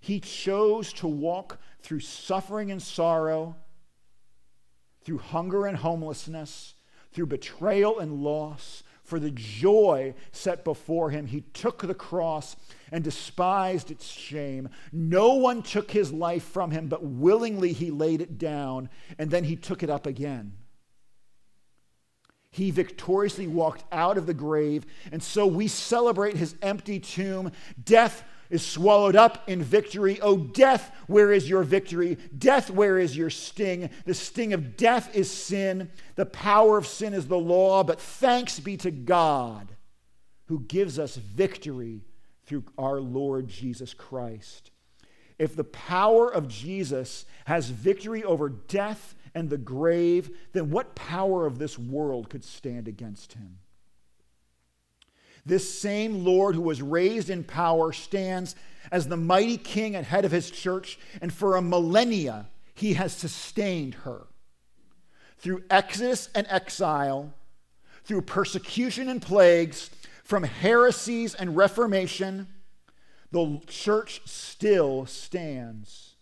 he 0.00 0.20
chose 0.20 0.92
to 0.94 1.08
walk 1.08 1.58
through 1.80 2.00
suffering 2.00 2.70
and 2.70 2.82
sorrow, 2.82 3.56
through 5.02 5.18
hunger 5.18 5.66
and 5.66 5.78
homelessness, 5.78 6.74
through 7.12 7.26
betrayal 7.26 7.98
and 7.98 8.22
loss, 8.22 8.82
For 9.08 9.18
the 9.18 9.30
joy 9.30 10.12
set 10.32 10.64
before 10.64 11.08
him, 11.08 11.24
he 11.24 11.40
took 11.54 11.80
the 11.80 11.94
cross 11.94 12.56
and 12.92 13.02
despised 13.02 13.90
its 13.90 14.06
shame. 14.06 14.68
No 14.92 15.32
one 15.32 15.62
took 15.62 15.90
his 15.90 16.12
life 16.12 16.42
from 16.42 16.72
him, 16.72 16.88
but 16.88 17.02
willingly 17.02 17.72
he 17.72 17.90
laid 17.90 18.20
it 18.20 18.36
down, 18.36 18.90
and 19.18 19.30
then 19.30 19.44
he 19.44 19.56
took 19.56 19.82
it 19.82 19.88
up 19.88 20.04
again. 20.04 20.52
He 22.50 22.70
victoriously 22.70 23.46
walked 23.46 23.82
out 23.90 24.18
of 24.18 24.26
the 24.26 24.34
grave, 24.34 24.84
and 25.10 25.22
so 25.22 25.46
we 25.46 25.68
celebrate 25.68 26.36
his 26.36 26.54
empty 26.60 27.00
tomb. 27.00 27.52
Death 27.82 28.22
is 28.50 28.64
swallowed 28.64 29.16
up 29.16 29.48
in 29.48 29.62
victory. 29.62 30.18
Oh, 30.20 30.36
death, 30.36 30.94
where 31.06 31.32
is 31.32 31.48
your 31.48 31.62
victory? 31.62 32.16
Death, 32.36 32.70
where 32.70 32.98
is 32.98 33.16
your 33.16 33.30
sting? 33.30 33.90
The 34.04 34.14
sting 34.14 34.52
of 34.52 34.76
death 34.76 35.14
is 35.14 35.30
sin. 35.30 35.90
The 36.14 36.26
power 36.26 36.78
of 36.78 36.86
sin 36.86 37.14
is 37.14 37.26
the 37.26 37.38
law. 37.38 37.84
But 37.84 38.00
thanks 38.00 38.58
be 38.60 38.76
to 38.78 38.90
God 38.90 39.74
who 40.46 40.60
gives 40.60 40.98
us 40.98 41.16
victory 41.16 42.04
through 42.46 42.64
our 42.78 43.00
Lord 43.00 43.48
Jesus 43.48 43.92
Christ. 43.92 44.70
If 45.38 45.54
the 45.54 45.64
power 45.64 46.32
of 46.32 46.48
Jesus 46.48 47.26
has 47.44 47.68
victory 47.68 48.24
over 48.24 48.48
death 48.48 49.14
and 49.34 49.50
the 49.50 49.58
grave, 49.58 50.36
then 50.52 50.70
what 50.70 50.94
power 50.96 51.46
of 51.46 51.58
this 51.58 51.78
world 51.78 52.30
could 52.30 52.42
stand 52.42 52.88
against 52.88 53.34
him? 53.34 53.58
This 55.48 55.80
same 55.80 56.26
Lord 56.26 56.54
who 56.54 56.60
was 56.60 56.82
raised 56.82 57.30
in 57.30 57.42
power 57.42 57.90
stands 57.90 58.54
as 58.92 59.08
the 59.08 59.16
mighty 59.16 59.56
king 59.56 59.96
and 59.96 60.04
head 60.04 60.26
of 60.26 60.30
his 60.30 60.50
church, 60.50 60.98
and 61.22 61.32
for 61.32 61.56
a 61.56 61.62
millennia 61.62 62.48
he 62.74 62.92
has 62.94 63.14
sustained 63.14 63.94
her. 63.94 64.26
Through 65.38 65.64
exodus 65.70 66.28
and 66.34 66.46
exile, 66.50 67.32
through 68.04 68.22
persecution 68.22 69.08
and 69.08 69.22
plagues, 69.22 69.88
from 70.22 70.42
heresies 70.42 71.34
and 71.34 71.56
reformation, 71.56 72.48
the 73.30 73.58
church 73.66 74.20
still 74.26 75.06
stands. 75.06 76.16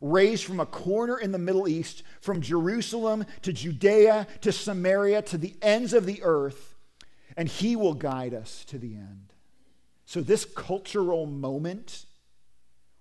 Raised 0.00 0.44
from 0.44 0.60
a 0.60 0.66
corner 0.66 1.18
in 1.18 1.32
the 1.32 1.38
Middle 1.38 1.66
East, 1.66 2.04
from 2.20 2.40
Jerusalem 2.40 3.26
to 3.42 3.52
Judea 3.52 4.28
to 4.42 4.52
Samaria 4.52 5.22
to 5.22 5.38
the 5.38 5.56
ends 5.60 5.92
of 5.92 6.06
the 6.06 6.22
earth, 6.22 6.75
and 7.36 7.48
He 7.48 7.76
will 7.76 7.94
guide 7.94 8.34
us 8.34 8.64
to 8.66 8.78
the 8.78 8.94
end. 8.94 9.32
So, 10.04 10.20
this 10.20 10.44
cultural 10.44 11.26
moment, 11.26 12.06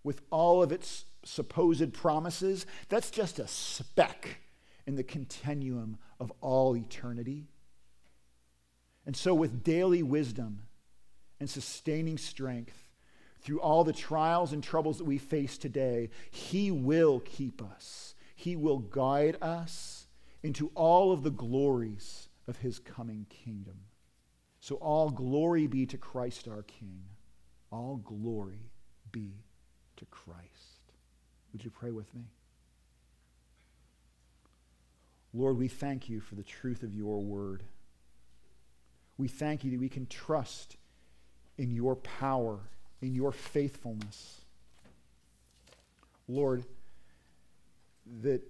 with 0.04 0.22
all 0.32 0.64
of 0.64 0.72
its 0.72 1.06
supposed 1.24 1.94
promises, 1.94 2.66
that's 2.90 3.12
just 3.12 3.40
a 3.40 3.48
speck 3.48 4.40
in 4.88 4.96
the 4.96 5.04
continuum 5.04 5.98
of 6.20 6.32
all 6.42 6.76
eternity. 6.76 7.48
And 9.06 9.16
so, 9.16 9.34
with 9.34 9.64
daily 9.64 10.04
wisdom 10.04 10.64
and 11.40 11.50
sustaining 11.50 12.18
strength, 12.18 12.86
through 13.46 13.62
all 13.62 13.84
the 13.84 13.94
trials 13.94 14.54
and 14.54 14.64
troubles 14.64 14.98
that 14.98 15.04
we 15.04 15.20
face 15.20 15.60
today, 15.60 16.10
He 16.32 16.72
will 16.72 17.20
keep 17.20 17.62
us. 17.62 18.16
He 18.36 18.56
will 18.56 18.80
guide 18.80 19.38
us 19.42 20.08
into 20.42 20.72
all 20.74 21.12
of 21.12 21.22
the 21.22 21.30
glories 21.30 22.28
of 22.48 22.58
His 22.58 22.80
coming 22.80 23.28
kingdom. 23.30 23.76
So 24.66 24.78
all 24.78 25.12
glory 25.12 25.68
be 25.68 25.86
to 25.86 25.96
Christ 25.96 26.48
our 26.48 26.64
King. 26.64 27.04
All 27.72 27.98
glory 27.98 28.72
be 29.12 29.30
to 29.98 30.06
Christ. 30.06 30.92
Would 31.54 31.64
you 31.64 31.70
pray 31.70 31.92
with 31.92 32.12
me? 32.16 32.24
Lord, 35.36 35.60
we 35.60 35.68
thank 35.68 36.10
you 36.10 36.20
for 36.20 36.34
the 36.34 36.42
truth 36.42 36.82
of 36.82 36.96
your 36.96 37.22
word. 37.22 37.62
We 39.20 39.28
thank 39.28 39.64
you 39.64 39.70
that 39.70 39.80
we 39.80 39.88
can 39.88 40.08
trust 40.08 40.78
in 41.60 41.70
your 41.70 41.96
power, 41.98 42.58
in 43.04 43.14
your 43.14 43.32
faithfulness. 43.32 44.42
Lord, 46.28 46.66
that 48.22 48.42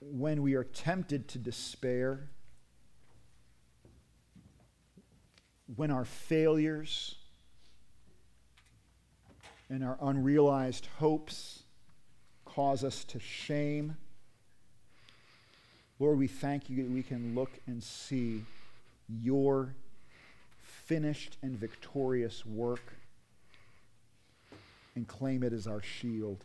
when 0.00 0.40
we 0.40 0.54
are 0.54 0.62
tempted 0.62 1.26
to 1.30 1.38
despair, 1.38 2.28
when 5.76 5.90
our 5.90 6.04
failures 6.04 7.14
and 9.70 9.82
our 9.82 9.96
unrealized 10.02 10.86
hopes 10.98 11.62
cause 12.44 12.84
us 12.84 13.04
to 13.04 13.18
shame, 13.18 13.96
Lord, 15.98 16.18
we 16.18 16.26
thank 16.26 16.68
you 16.68 16.82
that 16.82 16.90
we 16.90 17.02
can 17.02 17.34
look 17.34 17.50
and 17.66 17.82
see 17.82 18.44
your 19.08 19.74
finished 20.62 21.36
and 21.42 21.58
victorious 21.58 22.44
work 22.44 22.94
and 24.94 25.06
claim 25.06 25.42
it 25.42 25.52
as 25.52 25.66
our 25.66 25.80
shield. 25.80 26.44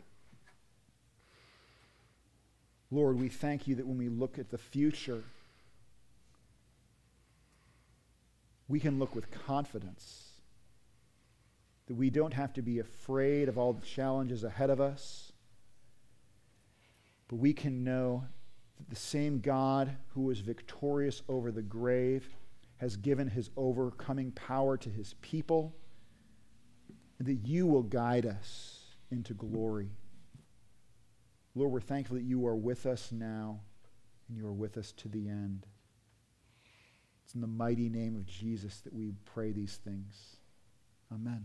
Lord, 2.90 3.20
we 3.20 3.28
thank 3.28 3.68
you 3.68 3.74
that 3.74 3.86
when 3.86 3.98
we 3.98 4.08
look 4.08 4.38
at 4.38 4.50
the 4.50 4.58
future, 4.58 5.22
we 8.68 8.78
can 8.78 8.98
look 8.98 9.14
with 9.14 9.30
confidence 9.30 10.24
that 11.86 11.94
we 11.94 12.10
don't 12.10 12.34
have 12.34 12.52
to 12.52 12.62
be 12.62 12.78
afraid 12.78 13.48
of 13.48 13.56
all 13.56 13.72
the 13.72 13.84
challenges 13.84 14.44
ahead 14.44 14.68
of 14.68 14.80
us, 14.80 15.32
but 17.28 17.36
we 17.36 17.54
can 17.54 17.82
know 17.82 18.24
that 18.76 18.90
the 18.90 18.96
same 18.96 19.40
God 19.40 19.96
who 20.08 20.22
was 20.22 20.40
victorious 20.40 21.22
over 21.28 21.50
the 21.50 21.62
grave 21.62 22.28
has 22.76 22.96
given 22.96 23.26
his 23.26 23.50
overcoming 23.56 24.30
power 24.32 24.76
to 24.76 24.90
his 24.90 25.14
people, 25.22 25.74
and 27.18 27.26
that 27.26 27.48
you 27.48 27.66
will 27.66 27.82
guide 27.82 28.26
us 28.26 28.94
into 29.10 29.32
glory. 29.34 29.90
Lord, 31.54 31.72
we're 31.72 31.80
thankful 31.80 32.16
that 32.16 32.22
you 32.22 32.46
are 32.46 32.54
with 32.54 32.86
us 32.86 33.10
now 33.10 33.60
and 34.28 34.36
you 34.36 34.46
are 34.46 34.52
with 34.52 34.76
us 34.76 34.92
to 34.92 35.08
the 35.08 35.28
end. 35.28 35.66
It's 37.28 37.34
in 37.34 37.42
the 37.42 37.46
mighty 37.46 37.90
name 37.90 38.16
of 38.16 38.24
Jesus 38.24 38.80
that 38.84 38.94
we 38.94 39.12
pray 39.26 39.52
these 39.52 39.76
things. 39.76 40.36
Amen. 41.12 41.44